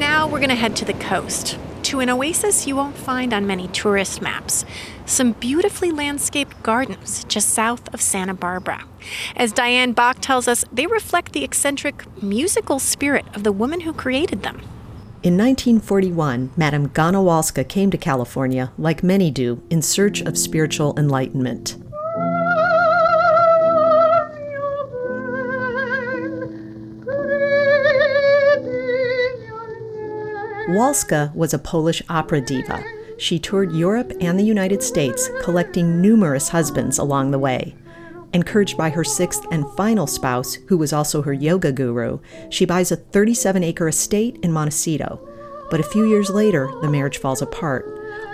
Now 0.00 0.26
we're 0.26 0.38
going 0.38 0.48
to 0.48 0.54
head 0.54 0.76
to 0.76 0.86
the 0.86 0.94
coast, 0.94 1.58
to 1.82 2.00
an 2.00 2.08
oasis 2.08 2.66
you 2.66 2.74
won't 2.74 2.96
find 2.96 3.34
on 3.34 3.46
many 3.46 3.68
tourist 3.68 4.22
maps. 4.22 4.64
some 5.04 5.32
beautifully 5.32 5.90
landscaped 5.90 6.62
gardens 6.62 7.22
just 7.24 7.50
south 7.50 7.92
of 7.92 8.00
Santa 8.00 8.32
Barbara. 8.32 8.86
As 9.36 9.52
Diane 9.52 9.92
Bach 9.92 10.18
tells 10.22 10.48
us, 10.48 10.64
they 10.72 10.86
reflect 10.86 11.32
the 11.34 11.44
eccentric 11.44 12.22
musical 12.22 12.78
spirit 12.78 13.26
of 13.34 13.42
the 13.42 13.52
woman 13.52 13.80
who 13.80 13.92
created 13.92 14.42
them. 14.42 14.62
In 15.22 15.36
1941, 15.36 16.52
Madame 16.56 16.88
Ganna 16.88 17.22
Walska 17.22 17.68
came 17.68 17.90
to 17.90 17.98
California, 17.98 18.72
like 18.78 19.02
many 19.02 19.30
do, 19.30 19.62
in 19.68 19.82
search 19.82 20.22
of 20.22 20.38
spiritual 20.38 20.98
enlightenment. 20.98 21.76
Walska 30.70 31.34
was 31.34 31.52
a 31.52 31.58
Polish 31.58 32.00
opera 32.08 32.40
diva. 32.40 32.84
She 33.18 33.40
toured 33.40 33.72
Europe 33.72 34.12
and 34.20 34.38
the 34.38 34.44
United 34.44 34.84
States, 34.84 35.28
collecting 35.42 36.00
numerous 36.00 36.48
husbands 36.48 36.96
along 36.96 37.32
the 37.32 37.40
way. 37.40 37.74
Encouraged 38.32 38.78
by 38.78 38.90
her 38.90 39.02
sixth 39.02 39.44
and 39.50 39.68
final 39.76 40.06
spouse, 40.06 40.54
who 40.68 40.78
was 40.78 40.92
also 40.92 41.22
her 41.22 41.32
yoga 41.32 41.72
guru, 41.72 42.20
she 42.50 42.64
buys 42.64 42.92
a 42.92 42.96
37 42.96 43.64
acre 43.64 43.88
estate 43.88 44.38
in 44.44 44.52
Montecito. 44.52 45.20
But 45.72 45.80
a 45.80 45.84
few 45.84 46.08
years 46.08 46.30
later, 46.30 46.70
the 46.82 46.88
marriage 46.88 47.18
falls 47.18 47.42
apart. 47.42 47.84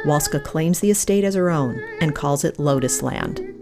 Walska 0.05 0.45
claims 0.45 0.81
the 0.81 0.91
estate 0.91 1.25
as 1.25 1.35
her 1.35 1.51
own 1.51 1.83
and 2.03 2.15
calls 2.15 2.45
it 2.45 2.59
Lotusland. 2.59 3.56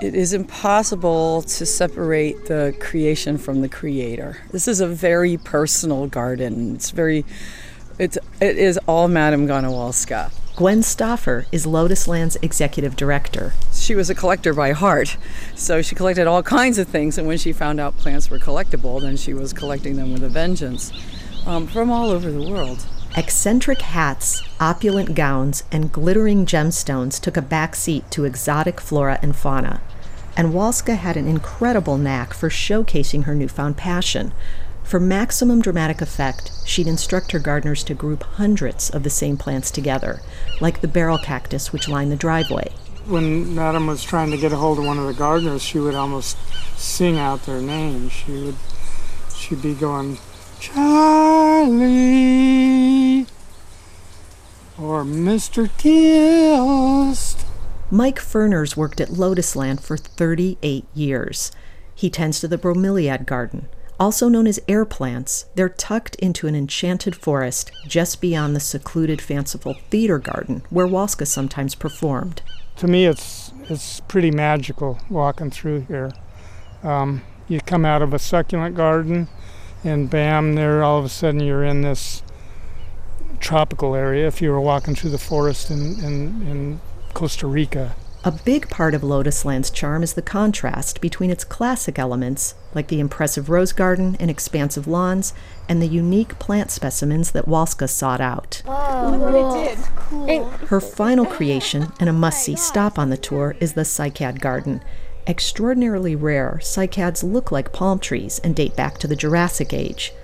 It 0.00 0.14
is 0.14 0.32
impossible 0.32 1.42
to 1.42 1.66
separate 1.66 2.46
the 2.46 2.72
creation 2.78 3.36
from 3.36 3.62
the 3.62 3.68
creator. 3.68 4.38
This 4.52 4.68
is 4.68 4.80
a 4.80 4.86
very 4.86 5.36
personal 5.36 6.06
garden. 6.06 6.76
It's 6.76 6.90
very, 6.90 7.24
it's, 7.98 8.16
it 8.40 8.56
is 8.58 8.78
all 8.86 9.08
Madame 9.08 9.48
Ganna 9.48 9.72
Walska. 9.72 10.30
Gwen 10.54 10.84
Stauffer 10.84 11.46
is 11.50 11.66
Lotusland's 11.66 12.36
executive 12.42 12.94
director. 12.94 13.54
She 13.72 13.96
was 13.96 14.08
a 14.08 14.14
collector 14.14 14.54
by 14.54 14.70
heart, 14.70 15.16
so 15.56 15.82
she 15.82 15.96
collected 15.96 16.28
all 16.28 16.44
kinds 16.44 16.78
of 16.78 16.86
things. 16.86 17.18
And 17.18 17.26
when 17.26 17.38
she 17.38 17.52
found 17.52 17.80
out 17.80 17.96
plants 17.96 18.30
were 18.30 18.38
collectible, 18.38 19.00
then 19.00 19.16
she 19.16 19.34
was 19.34 19.52
collecting 19.52 19.96
them 19.96 20.12
with 20.12 20.22
a 20.22 20.28
vengeance 20.28 20.92
um, 21.44 21.66
from 21.66 21.90
all 21.90 22.10
over 22.10 22.30
the 22.30 22.48
world. 22.48 22.86
Eccentric 23.16 23.80
hats, 23.80 24.42
opulent 24.60 25.14
gowns, 25.14 25.64
and 25.72 25.90
glittering 25.90 26.44
gemstones 26.44 27.20
took 27.20 27.36
a 27.36 27.42
back 27.42 27.74
seat 27.74 28.08
to 28.10 28.24
exotic 28.24 28.80
flora 28.80 29.18
and 29.22 29.34
fauna. 29.34 29.80
And 30.36 30.52
Walska 30.52 30.96
had 30.96 31.16
an 31.16 31.26
incredible 31.26 31.96
knack 31.96 32.32
for 32.32 32.48
showcasing 32.48 33.24
her 33.24 33.34
newfound 33.34 33.76
passion. 33.76 34.32
For 34.84 35.00
maximum 35.00 35.60
dramatic 35.60 36.00
effect, 36.00 36.52
she'd 36.64 36.86
instruct 36.86 37.32
her 37.32 37.38
gardeners 37.38 37.82
to 37.84 37.94
group 37.94 38.22
hundreds 38.22 38.88
of 38.88 39.02
the 39.02 39.10
same 39.10 39.36
plants 39.36 39.70
together, 39.70 40.20
like 40.60 40.80
the 40.80 40.88
barrel 40.88 41.18
cactus 41.18 41.72
which 41.72 41.88
lined 41.88 42.12
the 42.12 42.16
driveway. 42.16 42.70
When 43.06 43.54
Madame 43.54 43.86
was 43.86 44.04
trying 44.04 44.30
to 44.30 44.36
get 44.36 44.52
a 44.52 44.56
hold 44.56 44.78
of 44.78 44.84
one 44.84 44.98
of 44.98 45.06
the 45.06 45.14
gardeners, 45.14 45.62
she 45.62 45.80
would 45.80 45.94
almost 45.94 46.36
sing 46.78 47.18
out 47.18 47.46
their 47.46 47.60
names. 47.60 48.12
She 48.12 48.32
would, 48.32 48.56
she'd 49.34 49.62
be 49.62 49.74
going, 49.74 50.18
Charlie 50.60 51.68
or 54.78 55.04
Mr. 55.04 55.68
Gilst. 55.78 57.44
Mike 57.90 58.18
Ferners 58.18 58.76
worked 58.76 59.00
at 59.00 59.08
Lotusland 59.08 59.80
for 59.80 59.96
38 59.96 60.84
years. 60.94 61.50
He 61.94 62.10
tends 62.10 62.38
to 62.40 62.48
the 62.48 62.58
bromeliad 62.58 63.26
garden, 63.26 63.68
also 63.98 64.28
known 64.28 64.46
as 64.46 64.60
air 64.68 64.84
plants. 64.84 65.46
They're 65.54 65.68
tucked 65.68 66.14
into 66.16 66.46
an 66.46 66.54
enchanted 66.54 67.16
forest 67.16 67.72
just 67.86 68.20
beyond 68.20 68.54
the 68.54 68.60
secluded 68.60 69.20
fanciful 69.20 69.74
theater 69.90 70.18
garden 70.18 70.62
where 70.70 70.86
Walska 70.86 71.26
sometimes 71.26 71.74
performed. 71.74 72.42
To 72.76 72.86
me, 72.86 73.06
it's 73.06 73.52
it's 73.68 74.00
pretty 74.00 74.30
magical 74.30 74.98
walking 75.10 75.50
through 75.50 75.80
here. 75.88 76.12
Um, 76.82 77.22
you 77.48 77.60
come 77.60 77.84
out 77.84 78.02
of 78.02 78.14
a 78.14 78.18
succulent 78.18 78.76
garden, 78.76 79.28
and 79.84 80.10
bam, 80.10 80.54
there 80.54 80.82
all 80.82 80.98
of 80.98 81.04
a 81.04 81.08
sudden 81.08 81.40
you're 81.40 81.64
in 81.64 81.82
this 81.82 82.22
tropical 83.40 83.94
area. 83.94 84.26
If 84.26 84.42
you 84.42 84.50
were 84.50 84.60
walking 84.60 84.94
through 84.94 85.10
the 85.10 85.18
forest 85.18 85.70
in, 85.70 85.98
in, 86.00 86.42
in 86.46 86.80
Costa 87.14 87.46
Rica. 87.46 87.94
A 88.24 88.32
big 88.32 88.68
part 88.68 88.94
of 88.94 89.02
Lotusland's 89.02 89.70
charm 89.70 90.02
is 90.02 90.14
the 90.14 90.22
contrast 90.22 91.00
between 91.00 91.30
its 91.30 91.44
classic 91.44 92.00
elements, 92.00 92.56
like 92.74 92.88
the 92.88 92.98
impressive 92.98 93.48
rose 93.48 93.72
garden 93.72 94.16
and 94.18 94.28
expansive 94.28 94.88
lawns, 94.88 95.32
and 95.68 95.80
the 95.80 95.86
unique 95.86 96.36
plant 96.40 96.72
specimens 96.72 97.30
that 97.30 97.46
Walska 97.46 97.88
sought 97.88 98.20
out. 98.20 98.62
Whoa, 98.66 99.10
look 99.10 99.20
what 99.20 99.34
it 99.34 99.76
did. 99.76 99.84
Cool. 99.94 100.44
Her 100.66 100.80
final 100.80 101.26
creation, 101.26 101.92
and 102.00 102.08
a 102.08 102.12
must 102.12 102.42
see 102.42 102.56
stop 102.56 102.98
on 102.98 103.10
the 103.10 103.16
tour, 103.16 103.56
is 103.60 103.74
the 103.74 103.82
cycad 103.82 104.40
garden. 104.40 104.82
Extraordinarily 105.28 106.16
rare, 106.16 106.58
cycads 106.62 107.22
look 107.22 107.52
like 107.52 107.70
palm 107.70 107.98
trees 107.98 108.38
and 108.38 108.56
date 108.56 108.74
back 108.74 108.96
to 108.96 109.06
the 109.06 109.14
Jurassic 109.14 109.74
Age. 109.74 110.14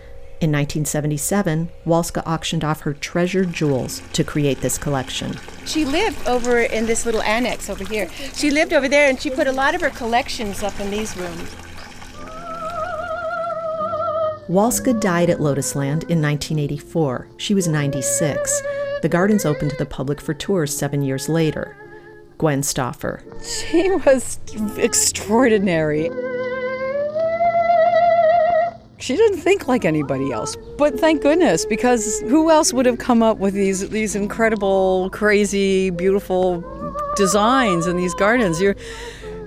In 0.41 0.51
1977, 0.51 1.69
Walska 1.85 2.23
auctioned 2.27 2.65
off 2.65 2.81
her 2.81 2.95
treasured 2.95 3.53
jewels 3.53 4.01
to 4.15 4.25
create 4.25 4.63
this 4.63 4.79
collection. 4.79 5.39
She 5.67 5.85
lived 5.85 6.27
over 6.27 6.59
in 6.59 6.87
this 6.87 7.05
little 7.05 7.21
annex 7.21 7.69
over 7.69 7.85
here. 7.85 8.09
She 8.33 8.51
lived 8.51 8.73
over 8.73 8.89
there 8.89 9.11
and 9.11 9.21
she 9.21 9.29
put 9.29 9.47
a 9.47 9.53
lot 9.53 9.75
of 9.75 9.83
her 9.83 9.91
collections 9.91 10.63
up 10.63 10.81
in 10.81 10.91
these 10.91 11.15
rooms. 11.19 11.55
Walska 14.49 14.99
died 14.99 15.29
at 15.29 15.39
Lotusland 15.39 16.05
in 16.09 16.23
1984. 16.23 17.29
She 17.37 17.55
was 17.55 17.69
96. 17.69 18.63
The 19.03 19.09
gardens 19.11 19.45
opened 19.45 19.73
to 19.73 19.77
the 19.77 19.85
public 19.85 20.19
for 20.19 20.33
tours 20.33 20.75
seven 20.75 21.03
years 21.03 21.29
later. 21.29 21.77
Gwen 22.39 22.63
Stauffer. 22.63 23.23
She 23.43 23.91
was 23.91 24.39
extraordinary. 24.77 26.11
She 28.99 29.17
didn't 29.17 29.39
think 29.39 29.69
like 29.69 29.85
anybody 29.85 30.33
else. 30.33 30.57
But 30.79 30.99
thank 30.99 31.23
goodness, 31.23 31.67
because 31.67 32.21
who 32.21 32.51
else 32.51 32.73
would 32.73 32.87
have 32.87 32.99
come 32.99 33.23
up 33.23 33.39
with 33.39 33.53
these 33.55 33.91
these 33.91 34.17
incredible, 34.17 35.11
crazy, 35.11 35.91
beautiful 35.91 36.65
designs 37.15 37.87
in 37.87 37.97
these 37.97 38.15
gardens? 38.15 38.61
You're 38.61 38.77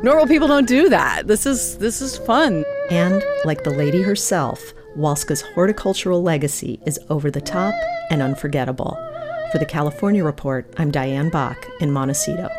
normal 0.04 0.28
people 0.28 0.48
don't 0.48 0.68
do 0.68 0.90
that. 0.90 1.28
This 1.28 1.46
is 1.46 1.78
this 1.80 2.02
is 2.02 2.18
fun. 2.20 2.64
And 2.92 3.24
like 3.46 3.64
the 3.64 3.72
lady 3.72 4.02
herself, 4.04 4.74
Walska's 4.96 5.42
horticultural 5.42 6.22
legacy 6.22 6.80
is 6.86 7.00
over 7.10 7.32
the 7.32 7.42
top 7.42 7.74
and 8.12 8.22
unforgettable. 8.22 8.96
For 9.52 9.58
the 9.58 9.66
California 9.66 10.24
Report, 10.24 10.72
I'm 10.78 10.92
Diane 10.92 11.30
Bach 11.30 11.68
in 11.80 11.92
Montecito. 11.92 12.50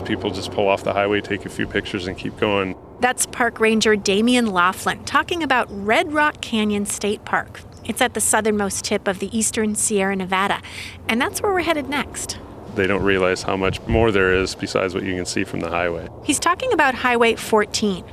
People 0.00 0.30
just 0.30 0.52
pull 0.52 0.68
off 0.68 0.84
the 0.84 0.92
highway, 0.92 1.20
take 1.20 1.44
a 1.44 1.48
few 1.48 1.66
pictures, 1.66 2.06
and 2.06 2.16
keep 2.16 2.36
going. 2.38 2.76
That's 3.00 3.26
Park 3.26 3.60
Ranger 3.60 3.96
Damian 3.96 4.46
Laughlin 4.46 5.04
talking 5.04 5.42
about 5.42 5.68
Red 5.70 6.12
Rock 6.12 6.40
Canyon 6.40 6.86
State 6.86 7.24
Park. 7.24 7.60
It's 7.84 8.02
at 8.02 8.14
the 8.14 8.20
southernmost 8.20 8.84
tip 8.84 9.08
of 9.08 9.18
the 9.18 9.36
eastern 9.36 9.74
Sierra 9.74 10.16
Nevada, 10.16 10.60
and 11.08 11.20
that's 11.20 11.40
where 11.40 11.52
we're 11.52 11.62
headed 11.62 11.88
next. 11.88 12.38
They 12.74 12.86
don't 12.86 13.02
realize 13.02 13.42
how 13.42 13.56
much 13.56 13.80
more 13.86 14.12
there 14.12 14.34
is 14.34 14.54
besides 14.54 14.94
what 14.94 15.04
you 15.04 15.14
can 15.14 15.26
see 15.26 15.44
from 15.44 15.60
the 15.60 15.70
highway. 15.70 16.08
He's 16.22 16.38
talking 16.38 16.72
about 16.72 16.94
Highway 16.94 17.34
14. 17.34 18.04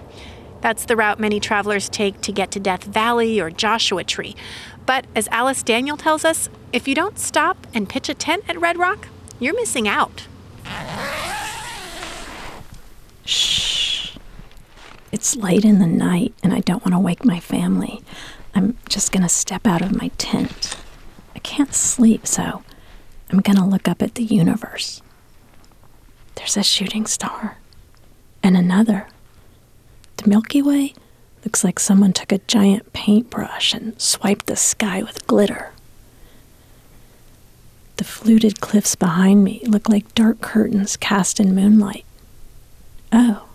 That's 0.61 0.85
the 0.85 0.95
route 0.95 1.19
many 1.19 1.39
travelers 1.39 1.89
take 1.89 2.21
to 2.21 2.31
get 2.31 2.49
to 2.51 2.59
Death 2.59 2.83
Valley 2.83 3.39
or 3.39 3.51
Joshua 3.51 4.03
Tree. 4.03 4.35
But 4.85 5.05
as 5.15 5.27
Alice 5.27 5.61
Daniel 5.61 5.97
tells 5.97 6.25
us, 6.25 6.49
if 6.73 6.87
you 6.87 6.95
don't 6.95 7.19
stop 7.19 7.67
and 7.73 7.87
pitch 7.89 8.09
a 8.09 8.13
tent 8.13 8.43
at 8.47 8.59
Red 8.59 8.77
Rock, 8.77 9.07
you're 9.39 9.55
missing 9.55 9.87
out. 9.87 10.27
Shh. 13.25 14.15
It's 15.11 15.35
late 15.35 15.65
in 15.65 15.79
the 15.79 15.87
night 15.87 16.33
and 16.43 16.53
I 16.53 16.59
don't 16.59 16.83
want 16.85 16.93
to 16.93 16.99
wake 16.99 17.25
my 17.25 17.39
family. 17.39 18.01
I'm 18.53 18.77
just 18.87 19.11
going 19.11 19.23
to 19.23 19.29
step 19.29 19.67
out 19.67 19.81
of 19.81 19.95
my 19.95 20.09
tent. 20.17 20.77
I 21.35 21.39
can't 21.39 21.73
sleep, 21.73 22.25
so 22.25 22.63
I'm 23.29 23.39
going 23.39 23.57
to 23.57 23.65
look 23.65 23.87
up 23.87 24.01
at 24.01 24.15
the 24.15 24.23
universe. 24.23 25.01
There's 26.35 26.55
a 26.57 26.63
shooting 26.63 27.05
star 27.05 27.57
and 28.43 28.55
another. 28.55 29.07
The 30.17 30.29
Milky 30.29 30.61
Way 30.61 30.93
looks 31.43 31.63
like 31.63 31.79
someone 31.79 32.13
took 32.13 32.31
a 32.31 32.37
giant 32.39 32.93
paintbrush 32.93 33.73
and 33.73 33.99
swiped 33.99 34.45
the 34.47 34.55
sky 34.55 35.01
with 35.03 35.27
glitter. 35.27 35.71
The 37.97 38.03
fluted 38.03 38.61
cliffs 38.61 38.95
behind 38.95 39.43
me 39.43 39.61
look 39.65 39.89
like 39.89 40.15
dark 40.15 40.41
curtains 40.41 40.97
cast 40.97 41.39
in 41.39 41.55
moonlight. 41.55 42.04
Oh, 43.11 43.47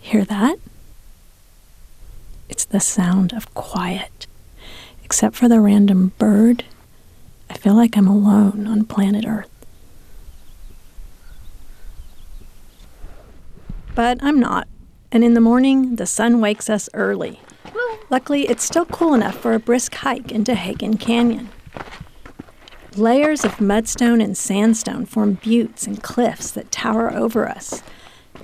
hear 0.00 0.24
that? 0.24 0.58
It's 2.48 2.64
the 2.64 2.80
sound 2.80 3.32
of 3.32 3.52
quiet. 3.54 4.26
Except 5.04 5.36
for 5.36 5.48
the 5.48 5.60
random 5.60 6.12
bird, 6.18 6.64
I 7.48 7.54
feel 7.54 7.74
like 7.74 7.96
I'm 7.96 8.08
alone 8.08 8.66
on 8.66 8.84
planet 8.84 9.24
Earth. 9.26 9.50
But 13.94 14.18
I'm 14.22 14.38
not. 14.38 14.68
And 15.10 15.24
in 15.24 15.34
the 15.34 15.40
morning, 15.40 15.96
the 15.96 16.06
sun 16.06 16.40
wakes 16.40 16.68
us 16.68 16.88
early. 16.94 17.40
Luckily, 18.10 18.48
it's 18.48 18.64
still 18.64 18.84
cool 18.86 19.14
enough 19.14 19.36
for 19.36 19.54
a 19.54 19.58
brisk 19.58 19.94
hike 19.94 20.30
into 20.30 20.54
Hagen 20.54 20.96
Canyon. 20.96 21.48
Layers 22.96 23.44
of 23.44 23.56
mudstone 23.56 24.22
and 24.22 24.36
sandstone 24.36 25.06
form 25.06 25.34
buttes 25.34 25.86
and 25.86 26.02
cliffs 26.02 26.50
that 26.50 26.70
tower 26.70 27.12
over 27.12 27.48
us. 27.48 27.82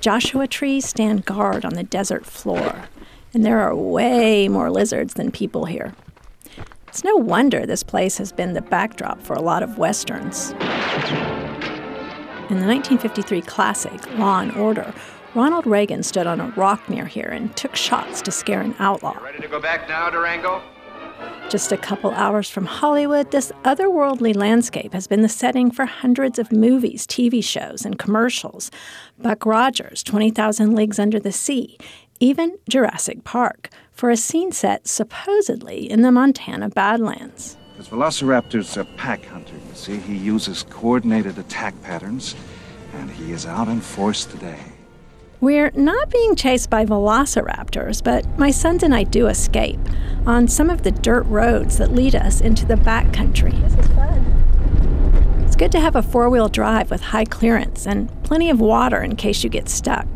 Joshua 0.04 0.46
trees 0.46 0.84
stand 0.84 1.24
guard 1.24 1.64
on 1.64 1.72
the 1.72 1.82
desert 1.82 2.26
floor, 2.26 2.90
and 3.32 3.42
there 3.42 3.60
are 3.60 3.74
way 3.74 4.48
more 4.48 4.70
lizards 4.70 5.14
than 5.14 5.30
people 5.30 5.64
here. 5.64 5.94
It's 6.88 7.02
no 7.02 7.16
wonder 7.16 7.64
this 7.64 7.82
place 7.82 8.18
has 8.18 8.30
been 8.30 8.52
the 8.52 8.60
backdrop 8.60 9.22
for 9.22 9.32
a 9.32 9.40
lot 9.40 9.62
of 9.62 9.78
westerns. 9.78 10.50
In 12.50 12.60
the 12.60 12.66
1953 12.66 13.40
classic, 13.40 14.18
Law 14.18 14.40
and 14.40 14.54
Order, 14.58 14.92
Ronald 15.34 15.66
Reagan 15.66 16.02
stood 16.02 16.26
on 16.26 16.38
a 16.38 16.48
rock 16.50 16.86
near 16.90 17.06
here 17.06 17.30
and 17.32 17.56
took 17.56 17.74
shots 17.74 18.20
to 18.20 18.30
scare 18.30 18.60
an 18.60 18.74
outlaw. 18.78 19.16
Ready 19.22 19.40
to 19.40 19.48
go 19.48 19.58
back 19.58 19.88
now, 19.88 20.10
Durango? 20.10 20.60
Just 21.50 21.70
a 21.70 21.76
couple 21.76 22.11
hours 22.12 22.48
from 22.48 22.64
Hollywood, 22.64 23.30
this 23.30 23.52
otherworldly 23.64 24.35
landscape 24.35 24.92
has 24.92 25.07
been 25.07 25.20
the 25.20 25.28
setting 25.28 25.70
for 25.70 25.85
hundreds 25.85 26.38
of 26.38 26.50
movies, 26.50 27.07
TV 27.07 27.44
shows, 27.44 27.85
and 27.85 27.98
commercials. 27.98 28.70
Buck 29.18 29.46
Rogers, 29.46 30.02
20,000 30.02 30.74
Leagues 30.74 30.98
Under 30.98 31.20
the 31.20 31.30
Sea, 31.30 31.78
even 32.18 32.57
Jurassic 32.68 33.22
Park, 33.24 33.68
for 33.92 34.11
a 34.11 34.16
scene 34.16 34.52
set 34.52 34.88
supposedly 34.88 35.88
in 35.88 36.02
the 36.02 36.11
Montana 36.11 36.70
Badlands. 36.70 37.57
Because 37.72 37.88
Velociraptor's 37.88 38.76
a 38.76 38.85
pack 38.96 39.24
hunter, 39.26 39.54
you 39.54 39.74
see. 39.74 39.98
He 39.98 40.16
uses 40.16 40.64
coordinated 40.64 41.38
attack 41.38 41.80
patterns, 41.83 42.35
and 42.94 43.11
he 43.11 43.33
is 43.33 43.46
out 43.46 43.68
in 43.68 43.80
force 43.80 44.24
today. 44.24 44.61
We're 45.44 45.72
not 45.74 46.09
being 46.09 46.37
chased 46.37 46.70
by 46.70 46.87
velociraptors, 46.87 48.02
but 48.02 48.26
my 48.38 48.50
sons 48.50 48.83
and 48.83 48.94
I 48.94 49.02
do 49.02 49.26
escape 49.26 49.78
on 50.24 50.48
some 50.48 50.70
of 50.70 50.85
the 50.85 50.90
dirt 50.90 51.24
roads 51.24 51.76
that 51.76 51.92
lead 51.92 52.14
us 52.14 52.40
into 52.40 52.64
the 52.64 52.76
backcountry. 52.76 53.52
This 53.61 53.78
is 53.78 53.92
fun. 53.94 55.44
It's 55.44 55.54
good 55.54 55.70
to 55.72 55.80
have 55.80 55.96
a 55.96 56.02
four 56.02 56.30
wheel 56.30 56.48
drive 56.48 56.90
with 56.90 57.02
high 57.02 57.26
clearance 57.26 57.87
and 57.87 58.09
plenty 58.24 58.48
of 58.48 58.59
water 58.59 59.02
in 59.02 59.16
case 59.16 59.44
you 59.44 59.50
get 59.50 59.68
stuck. 59.68 60.07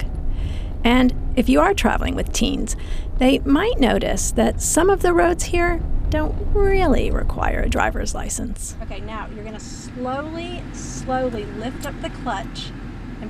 And 0.82 1.12
if 1.36 1.46
you 1.46 1.60
are 1.60 1.74
traveling 1.74 2.14
with 2.14 2.32
teens, 2.32 2.74
they 3.18 3.40
might 3.40 3.78
notice 3.78 4.30
that 4.30 4.62
some 4.62 4.88
of 4.88 5.02
the 5.02 5.12
roads 5.12 5.44
here 5.44 5.82
don't 6.08 6.34
really 6.54 7.10
require 7.10 7.60
a 7.60 7.68
driver's 7.68 8.14
license. 8.14 8.76
Okay, 8.80 9.00
now 9.00 9.28
you're 9.34 9.44
going 9.44 9.52
to 9.52 9.60
slowly, 9.60 10.62
slowly 10.72 11.44
lift 11.44 11.84
up 11.84 12.00
the 12.00 12.08
clutch 12.08 12.70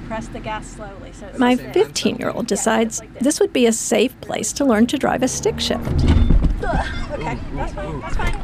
press 0.09 0.27
the 0.29 0.41
gas 0.41 0.67
slowly. 0.67 1.13
So 1.13 1.31
My 1.37 1.55
15 1.55 2.17
year 2.17 2.31
old 2.31 2.47
decides 2.47 3.03
this 3.21 3.39
would 3.39 3.53
be 3.53 3.67
a 3.67 3.73
safe 3.73 4.19
place 4.23 4.53
to 4.55 4.65
learn 4.65 4.87
to 4.87 4.99
drive 4.99 5.23
a 5.23 5.29
stick 5.29 5.61
shift. 5.61 5.87
Okay, 5.87 7.39
that's 7.55 7.73
fine. 7.75 8.01
That's 8.01 8.17
fine. 8.17 8.35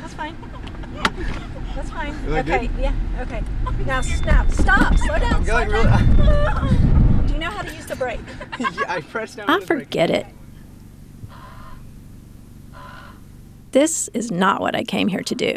That's 0.00 0.14
fine. 0.14 0.36
That's 1.74 1.90
fine. 1.90 2.24
Really 2.24 2.40
okay, 2.40 2.66
good? 2.68 2.78
yeah, 2.78 2.94
okay. 3.20 3.42
Now, 3.84 4.00
now, 4.24 4.48
stop. 4.50 4.96
Slow 4.98 5.18
down. 5.18 5.44
Slow 5.44 5.66
going 5.66 5.70
down. 5.70 7.24
Do 7.26 7.34
you 7.34 7.40
know 7.40 7.50
how 7.50 7.62
to 7.62 7.74
use 7.74 7.86
the 7.86 7.96
brake? 7.96 8.20
yeah, 8.60 8.70
I 8.86 9.00
pressed 9.00 9.36
down. 9.36 9.50
I 9.50 9.60
forget 9.60 10.10
it. 10.10 10.26
This 13.72 14.08
is 14.14 14.30
not 14.30 14.60
what 14.60 14.74
I 14.74 14.82
came 14.82 15.08
here 15.08 15.22
to 15.22 15.34
do. 15.34 15.54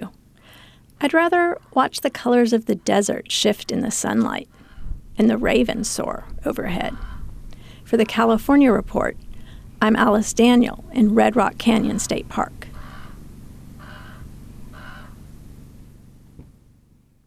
I'd 1.02 1.14
rather 1.14 1.60
watch 1.74 2.02
the 2.02 2.12
colors 2.12 2.54
of 2.54 2.66
the 2.66 2.76
desert 2.76 3.32
shift 3.32 3.72
in 3.72 3.82
the 3.82 3.90
sunlight 3.90 4.48
and 5.18 5.30
the 5.30 5.38
ravens 5.38 5.90
soar 5.90 6.26
overhead. 6.46 6.96
For 7.84 7.98
the 7.98 8.06
California 8.06 8.72
Report, 8.72 9.18
I'm 9.82 9.96
Alice 9.96 10.34
Daniel 10.34 10.86
in 10.94 11.14
Red 11.14 11.36
Rock 11.36 11.58
Canyon 11.58 12.00
State 12.00 12.30
Park. 12.30 12.68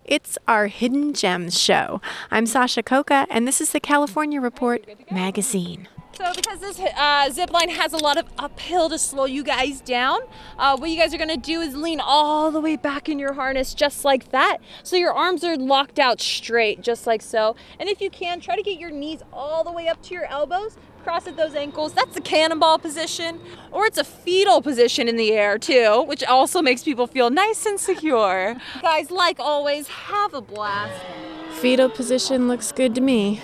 It's 0.05 0.39
our 0.47 0.69
Hidden 0.69 1.15
Gems 1.15 1.61
show. 1.61 2.01
I'm 2.31 2.47
Sasha 2.47 2.83
Khokha, 2.83 3.27
and 3.29 3.47
this 3.47 3.61
is 3.61 3.73
the 3.73 3.81
California 3.81 4.41
Report 4.41 4.85
magazine. 5.11 5.89
So 6.17 6.33
because 6.35 6.61
this 6.61 6.81
uh, 6.81 7.29
zip 7.29 7.53
line 7.53 7.69
has 7.69 7.93
a 7.93 7.99
lot 7.99 8.17
of 8.17 8.25
uphill 8.39 8.89
to 8.89 8.99
slow 8.99 9.27
you 9.27 9.45
guys 9.45 9.83
down, 9.83 10.21
uh, 10.57 10.75
what 10.75 10.89
you 10.89 10.97
guys 10.97 11.13
are 11.13 11.19
gonna 11.19 11.37
do 11.37 11.61
is 11.61 11.77
lean 11.77 12.01
all 12.01 12.51
the 12.51 12.61
way 12.61 12.77
back 12.77 13.11
in 13.11 13.19
your 13.19 13.35
harness 13.35 13.75
just 13.75 14.03
like 14.03 14.31
that. 14.31 14.57
So 14.83 14.97
your 14.97 15.13
arms 15.13 15.45
are 15.45 15.57
locked 15.59 15.99
out 15.99 16.23
straight, 16.23 16.81
just 16.81 17.07
like 17.07 17.21
so. 17.21 17.55
And 17.79 17.91
if 17.91 18.01
you 18.01 18.09
can, 18.09 18.41
try 18.41 18.57
to 18.57 18.63
get 18.63 18.81
your 18.81 18.91
knees 18.91 19.21
all 19.31 19.63
the 19.63 19.71
way 19.71 19.89
up 19.89 20.03
to 20.05 20.15
your 20.15 20.25
elbows, 20.25 20.79
cross 21.05 21.27
at 21.27 21.37
those 21.37 21.55
ankles. 21.55 21.93
That's 21.93 22.15
the 22.15 22.23
cannonball 22.23 22.79
position. 22.79 23.39
Or 23.71 23.85
it's 23.85 23.99
a 23.99 24.05
fetal 24.05 24.63
position 24.63 25.09
in 25.09 25.17
the 25.17 25.33
air 25.33 25.59
too, 25.59 26.03
which 26.09 26.25
also 26.25 26.63
makes 26.63 26.83
people 26.83 27.07
feel 27.07 27.29
nice 27.29 27.67
and 27.67 27.79
secure. 27.79 28.57
guys, 28.81 29.11
like 29.11 29.39
always, 29.39 29.89
have 29.89 30.33
a 30.33 30.41
blast. 30.41 30.99
Fetal 31.61 31.91
position 31.91 32.49
looks 32.49 32.73
good 32.73 32.95
to 32.95 33.03
me. 33.03 33.43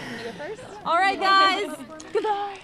All 0.84 0.96
right, 0.96 1.18
guys. 1.20 1.76
Goodbye. 2.12 2.58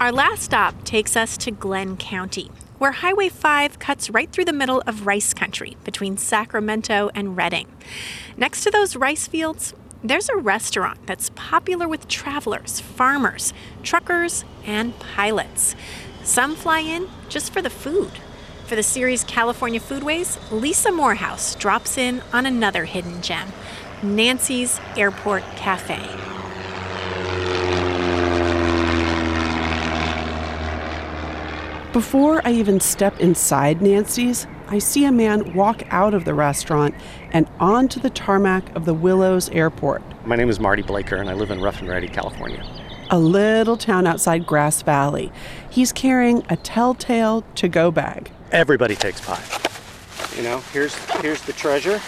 Our 0.00 0.12
last 0.12 0.42
stop 0.42 0.82
takes 0.82 1.14
us 1.14 1.36
to 1.36 1.52
Glenn 1.52 1.96
County, 1.96 2.50
where 2.78 2.90
Highway 2.90 3.28
5 3.28 3.78
cuts 3.78 4.10
right 4.10 4.32
through 4.32 4.46
the 4.46 4.52
middle 4.52 4.82
of 4.86 5.06
rice 5.06 5.32
country 5.32 5.76
between 5.84 6.16
Sacramento 6.16 7.10
and 7.14 7.36
Redding. 7.36 7.68
Next 8.36 8.64
to 8.64 8.70
those 8.70 8.96
rice 8.96 9.28
fields, 9.28 9.74
there's 10.02 10.30
a 10.30 10.36
restaurant 10.36 10.98
that's 11.06 11.30
popular 11.34 11.86
with 11.86 12.08
travelers, 12.08 12.80
farmers, 12.80 13.52
truckers, 13.82 14.44
and 14.64 14.98
pilots. 14.98 15.76
Some 16.22 16.54
fly 16.54 16.80
in 16.80 17.08
just 17.28 17.52
for 17.52 17.60
the 17.60 17.70
food. 17.70 18.10
For 18.66 18.76
the 18.76 18.82
series 18.82 19.24
California 19.24 19.80
Foodways, 19.80 20.38
Lisa 20.50 20.92
Morehouse 20.92 21.54
drops 21.54 21.98
in 21.98 22.22
on 22.32 22.46
another 22.46 22.84
hidden 22.84 23.20
gem 23.20 23.52
Nancy's 24.02 24.80
Airport 24.96 25.42
Cafe. 25.56 26.00
Before 31.92 32.40
I 32.46 32.52
even 32.52 32.80
step 32.80 33.18
inside 33.20 33.82
Nancy's, 33.82 34.46
I 34.72 34.78
see 34.78 35.04
a 35.04 35.10
man 35.10 35.52
walk 35.54 35.82
out 35.90 36.14
of 36.14 36.24
the 36.24 36.32
restaurant 36.32 36.94
and 37.32 37.48
onto 37.58 37.98
the 37.98 38.08
tarmac 38.10 38.74
of 38.76 38.84
the 38.84 38.94
Willows 38.94 39.48
Airport, 39.50 40.00
My 40.24 40.36
name 40.36 40.48
is 40.48 40.60
Marty 40.60 40.82
Blaker, 40.82 41.16
and 41.16 41.28
I 41.28 41.34
live 41.34 41.50
in 41.50 41.60
Rough 41.60 41.80
and 41.80 41.88
Ready, 41.88 42.06
California. 42.08 42.64
a 43.10 43.18
little 43.18 43.76
town 43.76 44.06
outside 44.06 44.46
Grass 44.46 44.82
Valley. 44.82 45.32
He's 45.68 45.92
carrying 45.92 46.44
a 46.48 46.56
telltale 46.56 47.42
to 47.56 47.66
go 47.68 47.90
bag. 47.90 48.30
Everybody 48.52 48.94
takes 48.94 49.20
pie. 49.20 49.42
You 50.36 50.44
know, 50.44 50.58
here's 50.72 50.94
here's 51.20 51.42
the 51.42 51.52
treasure. 51.52 52.00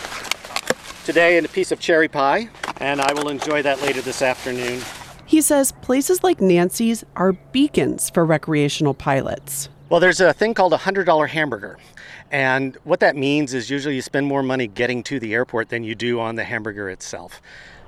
Today, 1.04 1.36
in 1.36 1.44
a 1.44 1.48
piece 1.48 1.72
of 1.72 1.80
cherry 1.80 2.06
pie, 2.06 2.48
and 2.76 3.00
I 3.00 3.12
will 3.14 3.28
enjoy 3.28 3.62
that 3.62 3.82
later 3.82 4.00
this 4.00 4.22
afternoon. 4.22 4.80
He 5.26 5.40
says 5.40 5.72
places 5.72 6.22
like 6.22 6.40
Nancy's 6.40 7.02
are 7.16 7.32
beacons 7.32 8.08
for 8.10 8.24
recreational 8.24 8.94
pilots. 8.94 9.68
Well, 9.92 10.00
there's 10.00 10.22
a 10.22 10.32
thing 10.32 10.54
called 10.54 10.72
a 10.72 10.78
hundred 10.78 11.04
dollar 11.04 11.26
hamburger, 11.26 11.76
and 12.30 12.78
what 12.84 13.00
that 13.00 13.14
means 13.14 13.52
is 13.52 13.68
usually 13.68 13.94
you 13.94 14.00
spend 14.00 14.26
more 14.26 14.42
money 14.42 14.66
getting 14.66 15.02
to 15.02 15.20
the 15.20 15.34
airport 15.34 15.68
than 15.68 15.84
you 15.84 15.94
do 15.94 16.18
on 16.18 16.34
the 16.36 16.44
hamburger 16.44 16.88
itself. 16.88 17.42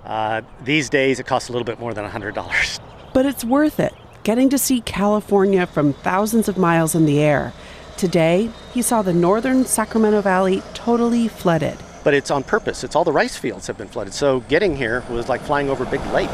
Uh, 0.04 0.42
these 0.62 0.90
days, 0.90 1.18
it 1.18 1.24
costs 1.24 1.48
a 1.48 1.52
little 1.52 1.64
bit 1.64 1.80
more 1.80 1.94
than 1.94 2.04
a 2.04 2.10
hundred 2.10 2.34
dollars. 2.34 2.78
But 3.14 3.24
it's 3.24 3.42
worth 3.42 3.80
it, 3.80 3.94
getting 4.22 4.50
to 4.50 4.58
see 4.58 4.82
California 4.82 5.66
from 5.66 5.94
thousands 5.94 6.46
of 6.46 6.58
miles 6.58 6.94
in 6.94 7.06
the 7.06 7.20
air. 7.20 7.54
Today, 7.96 8.50
he 8.74 8.82
saw 8.82 9.00
the 9.00 9.14
northern 9.14 9.64
Sacramento 9.64 10.20
Valley 10.20 10.62
totally 10.74 11.26
flooded. 11.26 11.78
But 12.02 12.12
it's 12.12 12.30
on 12.30 12.42
purpose. 12.42 12.84
It's 12.84 12.94
all 12.94 13.04
the 13.04 13.12
rice 13.12 13.38
fields 13.38 13.66
have 13.66 13.78
been 13.78 13.88
flooded. 13.88 14.12
So 14.12 14.40
getting 14.40 14.76
here 14.76 15.02
was 15.08 15.30
like 15.30 15.40
flying 15.40 15.70
over 15.70 15.84
a 15.84 15.90
big 15.90 16.04
lake. 16.08 16.28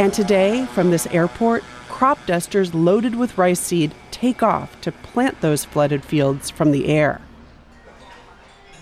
And 0.00 0.12
today, 0.12 0.66
from 0.74 0.90
this 0.90 1.06
airport, 1.06 1.62
crop 1.96 2.26
dusters 2.26 2.74
loaded 2.74 3.14
with 3.14 3.38
rice 3.38 3.58
seed 3.58 3.90
take 4.10 4.42
off 4.42 4.78
to 4.82 4.92
plant 4.92 5.40
those 5.40 5.64
flooded 5.64 6.04
fields 6.04 6.50
from 6.50 6.70
the 6.70 6.88
air. 6.88 7.22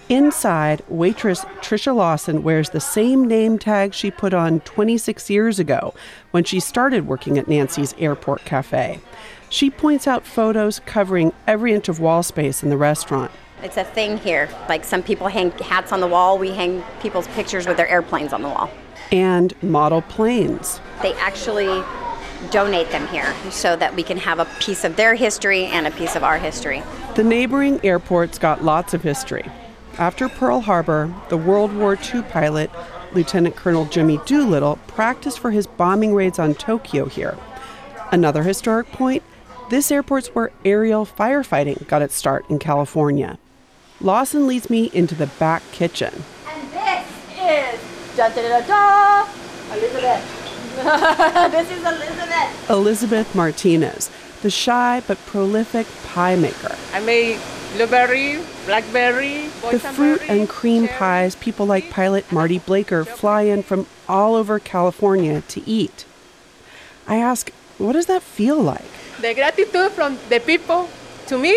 Inside, 0.08 0.82
waitress 0.88 1.44
Trisha 1.62 1.94
Lawson 1.94 2.42
wears 2.42 2.70
the 2.70 2.80
same 2.80 3.24
name 3.24 3.56
tag 3.56 3.94
she 3.94 4.10
put 4.10 4.34
on 4.34 4.58
26 4.62 5.30
years 5.30 5.60
ago 5.60 5.94
when 6.32 6.42
she 6.42 6.58
started 6.58 7.06
working 7.06 7.38
at 7.38 7.46
Nancy's 7.46 7.94
Airport 7.98 8.44
Cafe. 8.44 8.98
She 9.48 9.70
points 9.70 10.08
out 10.08 10.26
photos 10.26 10.80
covering 10.80 11.32
every 11.46 11.72
inch 11.72 11.88
of 11.88 12.00
wall 12.00 12.24
space 12.24 12.64
in 12.64 12.68
the 12.68 12.76
restaurant. 12.76 13.30
It's 13.62 13.76
a 13.76 13.84
thing 13.84 14.18
here. 14.18 14.48
Like 14.68 14.82
some 14.82 15.04
people 15.04 15.28
hang 15.28 15.52
hats 15.52 15.92
on 15.92 16.00
the 16.00 16.08
wall, 16.08 16.36
we 16.36 16.50
hang 16.50 16.82
people's 17.00 17.28
pictures 17.28 17.64
with 17.64 17.76
their 17.76 17.88
airplanes 17.88 18.32
on 18.32 18.42
the 18.42 18.48
wall. 18.48 18.72
And 19.12 19.54
model 19.62 20.02
planes. 20.02 20.80
They 21.00 21.12
actually 21.14 21.84
donate 22.50 22.90
them 22.90 23.06
here 23.08 23.32
so 23.50 23.76
that 23.76 23.94
we 23.94 24.02
can 24.02 24.16
have 24.16 24.38
a 24.38 24.46
piece 24.60 24.84
of 24.84 24.96
their 24.96 25.14
history 25.14 25.66
and 25.66 25.86
a 25.86 25.90
piece 25.90 26.16
of 26.16 26.24
our 26.24 26.38
history. 26.38 26.82
The 27.16 27.24
neighboring 27.24 27.80
airport's 27.84 28.38
got 28.38 28.64
lots 28.64 28.94
of 28.94 29.02
history. 29.02 29.44
After 29.98 30.28
Pearl 30.28 30.60
Harbor, 30.60 31.14
the 31.28 31.36
World 31.36 31.72
War 31.74 31.96
II 31.96 32.22
pilot, 32.22 32.70
Lieutenant 33.12 33.56
Colonel 33.56 33.84
Jimmy 33.86 34.18
Doolittle, 34.26 34.78
practiced 34.88 35.38
for 35.38 35.50
his 35.50 35.66
bombing 35.66 36.14
raids 36.14 36.38
on 36.38 36.54
Tokyo 36.54 37.06
here. 37.06 37.38
Another 38.10 38.42
historic 38.42 38.90
point 38.92 39.22
this 39.70 39.90
airport's 39.90 40.28
where 40.28 40.52
aerial 40.64 41.06
firefighting 41.06 41.86
got 41.88 42.02
its 42.02 42.14
start 42.14 42.44
in 42.50 42.58
California. 42.58 43.38
Lawson 44.00 44.46
leads 44.46 44.68
me 44.68 44.90
into 44.92 45.14
the 45.14 45.26
back 45.26 45.62
kitchen. 45.72 46.22
And 46.46 46.70
this 46.70 47.08
is 47.32 48.16
da 48.16 48.28
da 48.28 48.60
da 48.60 48.66
da 48.66 49.28
Elizabeth. 49.72 50.43
this 51.50 51.70
is 51.70 51.84
Elizabeth. 51.84 52.70
Elizabeth 52.70 53.34
Martinez, 53.34 54.10
the 54.42 54.50
shy 54.50 55.02
but 55.06 55.18
prolific 55.26 55.86
pie 56.06 56.36
maker. 56.36 56.74
I 56.92 57.00
made 57.00 57.38
blueberry, 57.74 58.40
blackberry, 58.66 59.48
the 59.70 59.78
fruit 59.78 60.22
and 60.28 60.48
cream 60.48 60.88
pies 60.88 61.36
people 61.36 61.66
like 61.66 61.90
pilot 61.90 62.30
Marty 62.32 62.58
Blaker 62.58 63.04
fly 63.04 63.42
in 63.42 63.62
from 63.62 63.86
all 64.08 64.34
over 64.34 64.58
California 64.58 65.42
to 65.42 65.68
eat. 65.68 66.04
I 67.06 67.16
ask, 67.16 67.50
what 67.78 67.92
does 67.92 68.06
that 68.06 68.22
feel 68.22 68.60
like? 68.60 68.84
The 69.20 69.34
gratitude 69.34 69.92
from 69.92 70.18
the 70.28 70.40
people 70.40 70.88
to 71.26 71.38
me 71.38 71.54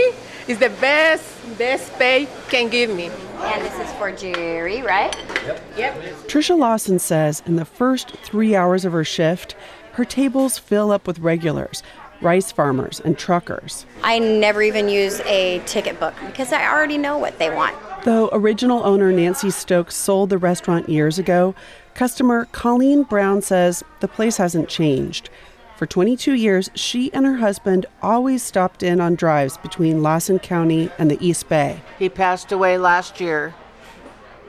is 0.48 0.60
the 0.60 0.70
best, 0.70 1.37
best 1.56 1.94
pay 1.98 2.28
can 2.50 2.70
give 2.70 2.90
me. 2.90 3.10
And 3.40 3.64
this 3.64 3.74
is 3.80 3.94
for 3.94 4.12
Jerry, 4.12 4.82
right? 4.82 5.16
Yep. 5.46 5.64
Yep. 5.78 6.04
Trisha 6.28 6.58
Lawson 6.58 7.00
says 7.00 7.44
in 7.46 7.56
the 7.56 7.66
first 7.66 8.12
three 8.24 8.56
hours 8.56 8.86
of 8.86 8.92
her 8.94 9.04
shift, 9.04 9.56
her 9.94 10.06
tables 10.06 10.58
fill 10.58 10.92
up 10.92 11.08
with 11.08 11.20
regulars, 11.20 11.84
rice 12.22 12.52
farmers, 12.52 13.00
and 13.00 13.18
truckers. 13.18 13.86
I 14.04 14.20
never 14.20 14.62
even 14.62 14.90
use 14.90 15.20
a 15.22 15.62
ticket 15.66 16.00
book 16.00 16.14
because 16.26 16.52
I 16.52 16.68
already 16.68 16.98
know 16.98 17.18
what 17.18 17.40
they 17.40 17.50
want. 17.50 17.76
Though 18.04 18.30
original 18.32 18.84
owner 18.86 19.12
Nancy 19.12 19.50
Stokes 19.50 19.96
sold 19.96 20.30
the 20.30 20.38
restaurant 20.38 20.88
years 20.88 21.20
ago, 21.20 21.56
customer 21.94 22.46
Colleen 22.52 23.04
Brown 23.04 23.42
says 23.42 23.84
the 24.00 24.08
place 24.08 24.38
hasn't 24.38 24.70
changed. 24.70 25.30
For 25.78 25.86
22 25.86 26.34
years, 26.34 26.72
she 26.74 27.14
and 27.14 27.24
her 27.24 27.36
husband 27.36 27.86
always 28.02 28.42
stopped 28.42 28.82
in 28.82 29.00
on 29.00 29.14
drives 29.14 29.58
between 29.58 30.02
Lassen 30.02 30.40
County 30.40 30.90
and 30.98 31.12
the 31.12 31.24
East 31.24 31.48
Bay. 31.50 31.82
He 32.00 32.10
passed 32.10 32.52
away 32.52 32.80
last 32.80 33.22
year, 33.22 33.54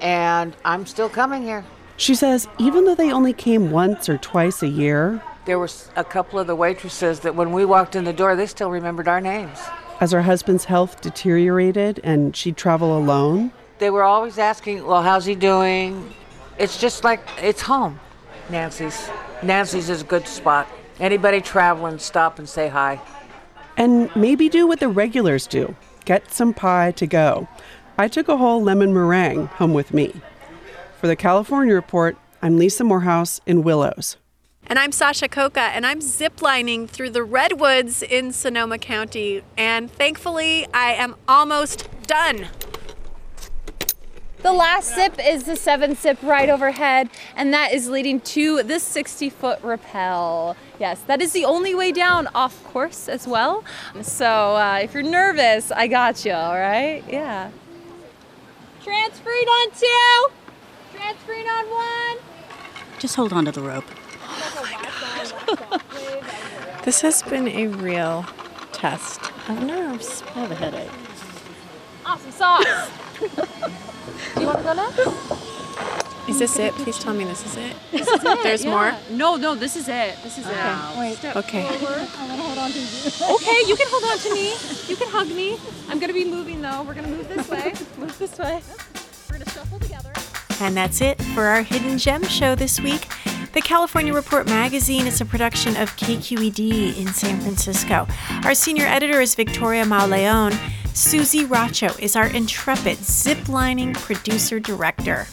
and 0.00 0.56
I'm 0.64 0.86
still 0.86 1.10
coming 1.10 1.42
here. 1.42 1.66
She 1.98 2.14
says 2.14 2.48
even 2.56 2.86
though 2.86 2.94
they 2.94 3.12
only 3.12 3.34
came 3.34 3.70
once 3.70 4.08
or 4.08 4.16
twice 4.16 4.62
a 4.62 4.68
year, 4.68 5.22
there 5.44 5.58
was 5.58 5.90
a 5.96 6.04
couple 6.04 6.38
of 6.38 6.46
the 6.46 6.56
waitresses 6.56 7.20
that 7.20 7.34
when 7.34 7.52
we 7.52 7.66
walked 7.66 7.94
in 7.94 8.04
the 8.04 8.14
door, 8.14 8.34
they 8.34 8.46
still 8.46 8.70
remembered 8.70 9.06
our 9.06 9.20
names. 9.20 9.58
As 10.00 10.12
her 10.12 10.22
husband's 10.22 10.64
health 10.64 11.02
deteriorated 11.02 12.00
and 12.02 12.34
she'd 12.34 12.56
travel 12.56 12.96
alone, 12.96 13.52
they 13.80 13.90
were 13.90 14.02
always 14.02 14.38
asking, 14.38 14.86
Well, 14.86 15.02
how's 15.02 15.26
he 15.26 15.34
doing? 15.34 16.10
It's 16.56 16.80
just 16.80 17.04
like 17.04 17.20
it's 17.36 17.60
home, 17.60 18.00
Nancy's. 18.48 19.10
Nancy's 19.42 19.90
is 19.90 20.00
a 20.00 20.06
good 20.06 20.26
spot. 20.26 20.66
Anybody 21.00 21.40
traveling, 21.40 21.98
stop 21.98 22.38
and 22.38 22.48
say 22.48 22.68
hi. 22.68 23.00
And 23.76 24.14
maybe 24.16 24.48
do 24.48 24.66
what 24.66 24.80
the 24.80 24.88
regulars 24.88 25.46
do 25.46 25.76
get 26.04 26.32
some 26.32 26.54
pie 26.54 26.90
to 26.92 27.06
go. 27.06 27.46
I 27.98 28.08
took 28.08 28.28
a 28.28 28.38
whole 28.38 28.62
lemon 28.62 28.94
meringue 28.94 29.46
home 29.46 29.74
with 29.74 29.92
me. 29.92 30.14
For 30.98 31.06
the 31.06 31.16
California 31.16 31.74
Report, 31.74 32.16
I'm 32.40 32.56
Lisa 32.56 32.82
Morehouse 32.82 33.42
in 33.44 33.62
Willows. 33.62 34.16
And 34.66 34.78
I'm 34.78 34.90
Sasha 34.90 35.28
Khokha, 35.28 35.58
and 35.58 35.86
I'm 35.86 36.00
ziplining 36.00 36.88
through 36.88 37.10
the 37.10 37.22
redwoods 37.22 38.02
in 38.02 38.32
Sonoma 38.32 38.78
County. 38.78 39.42
And 39.58 39.90
thankfully, 39.90 40.66
I 40.72 40.92
am 40.92 41.14
almost 41.28 41.88
done. 42.06 42.48
The 44.40 44.52
last 44.52 44.94
zip 44.94 45.16
is 45.18 45.44
the 45.44 45.56
seventh 45.56 46.00
zip 46.00 46.22
right 46.22 46.48
overhead, 46.48 47.10
and 47.34 47.52
that 47.52 47.72
is 47.72 47.88
leading 47.88 48.20
to 48.20 48.62
this 48.62 48.84
60 48.84 49.30
foot 49.30 49.58
rappel. 49.64 50.56
Yes, 50.78 51.00
that 51.02 51.20
is 51.20 51.32
the 51.32 51.44
only 51.44 51.74
way 51.74 51.90
down 51.90 52.28
off 52.36 52.62
course 52.62 53.08
as 53.08 53.26
well. 53.26 53.64
So 54.00 54.54
uh, 54.56 54.78
if 54.80 54.94
you're 54.94 55.02
nervous, 55.02 55.72
I 55.72 55.88
got 55.88 56.24
you, 56.24 56.32
all 56.32 56.54
right? 56.54 57.02
Yeah. 57.08 57.50
Transferring 58.84 59.48
on 59.48 59.70
two, 59.72 60.28
transferring 60.96 61.48
on 61.48 61.64
one. 61.66 62.24
Just 63.00 63.16
hold 63.16 63.32
on 63.32 63.44
to 63.46 63.52
the 63.52 63.60
rope. 63.60 63.84
Oh 64.30 65.80
this 66.84 67.00
has 67.00 67.22
been 67.24 67.48
a 67.48 67.66
real 67.66 68.24
test 68.72 69.20
of 69.48 69.64
nerves. 69.64 70.22
I 70.36 70.40
have 70.40 70.52
a 70.52 70.54
headache. 70.54 70.90
Awesome 72.06 72.30
sauce. 72.30 72.88
Do 73.18 74.40
you 74.40 74.46
want 74.46 74.58
to 74.58 74.64
go 74.64 74.74
next? 74.74 75.48
Is 76.28 76.38
this 76.38 76.58
it? 76.58 76.74
Please 76.74 76.98
tell 76.98 77.14
me 77.14 77.24
this 77.24 77.44
is 77.46 77.56
it. 77.56 77.74
This 77.90 78.06
is 78.06 78.22
it. 78.24 78.42
There's 78.42 78.64
yeah. 78.64 78.70
more? 78.70 79.16
No, 79.16 79.36
no, 79.36 79.54
this 79.54 79.76
is 79.76 79.88
it. 79.88 80.16
This 80.22 80.36
is 80.36 80.46
okay. 80.46 80.54
it. 80.54 80.98
Wait. 80.98 81.16
Step 81.16 81.36
okay. 81.36 81.62
Forward. 81.78 82.06
I 82.18 82.28
want 82.28 82.38
to 82.38 82.46
hold 82.46 82.58
on 82.58 82.70
to 82.70 82.78
you. 82.78 83.34
okay, 83.34 83.66
you 83.66 83.76
can 83.76 83.86
hold 83.88 84.04
on 84.04 84.18
to 84.18 84.34
me. 84.34 84.50
You 84.88 84.96
can 84.96 85.08
hug 85.08 85.28
me. 85.28 85.58
I'm 85.88 85.98
going 85.98 86.08
to 86.08 86.14
be 86.14 86.26
moving 86.26 86.60
though. 86.60 86.82
We're 86.82 86.94
going 86.94 87.06
to 87.06 87.10
move 87.10 87.28
this 87.28 87.48
way. 87.48 87.72
move 87.98 88.18
this 88.18 88.38
way. 88.38 88.60
We're 89.30 89.38
going 89.38 89.44
to 89.46 89.50
shuffle 89.50 89.78
together. 89.78 90.12
And 90.60 90.76
that's 90.76 91.00
it 91.00 91.20
for 91.34 91.44
our 91.44 91.62
Hidden 91.62 91.96
Gem 91.96 92.22
show 92.24 92.54
this 92.54 92.78
week. 92.78 93.08
The 93.54 93.62
California 93.62 94.12
Report 94.12 94.46
magazine 94.46 95.06
is 95.06 95.22
a 95.22 95.24
production 95.24 95.76
of 95.76 95.96
KQED 95.96 96.98
in 96.98 97.06
San 97.08 97.40
Francisco. 97.40 98.06
Our 98.44 98.54
senior 98.54 98.84
editor 98.84 99.20
is 99.22 99.34
Victoria 99.34 99.84
Mauleon. 99.84 100.52
Suzie 100.98 101.46
Racho 101.46 101.96
is 102.00 102.16
our 102.16 102.26
intrepid 102.26 102.98
ziplining 102.98 103.94
producer 103.94 104.58
director. 104.58 105.28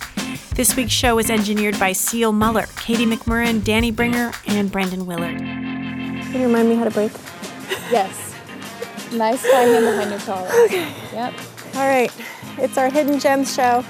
This 0.53 0.75
week's 0.75 0.91
show 0.91 1.15
was 1.15 1.31
engineered 1.31 1.79
by 1.79 1.91
Seal 1.91 2.31
Muller, 2.31 2.67
Katie 2.77 3.07
McMurran, 3.07 3.63
Danny 3.63 3.89
Bringer, 3.89 4.31
and 4.45 4.71
Brendan 4.71 5.07
Willard. 5.07 5.39
Can 5.39 6.33
you 6.35 6.43
remind 6.45 6.69
me 6.69 6.75
how 6.75 6.83
to 6.83 6.91
break? 6.91 7.11
Yes. 7.89 8.35
Nice 9.11 9.41
high 9.41 9.63
hand 9.63 9.85
behind 9.85 10.11
your 10.11 10.19
collar. 10.19 10.47
Okay. 10.65 10.87
Yep. 11.11 11.33
All 11.73 11.87
right. 11.87 12.11
It's 12.59 12.77
our 12.77 12.91
Hidden 12.91 13.17
Gems 13.17 13.51
show. 13.51 13.83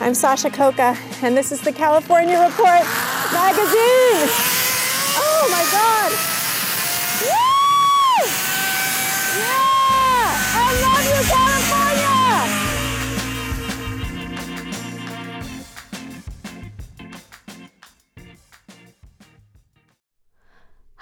I'm 0.00 0.12
Sasha 0.12 0.50
Khokha, 0.50 0.96
and 1.22 1.36
this 1.36 1.52
is 1.52 1.60
the 1.60 1.72
California 1.72 2.36
Report 2.36 2.82
magazine. 3.30 4.26
Oh 5.22 5.48
my 5.52 5.68
God! 5.70 6.35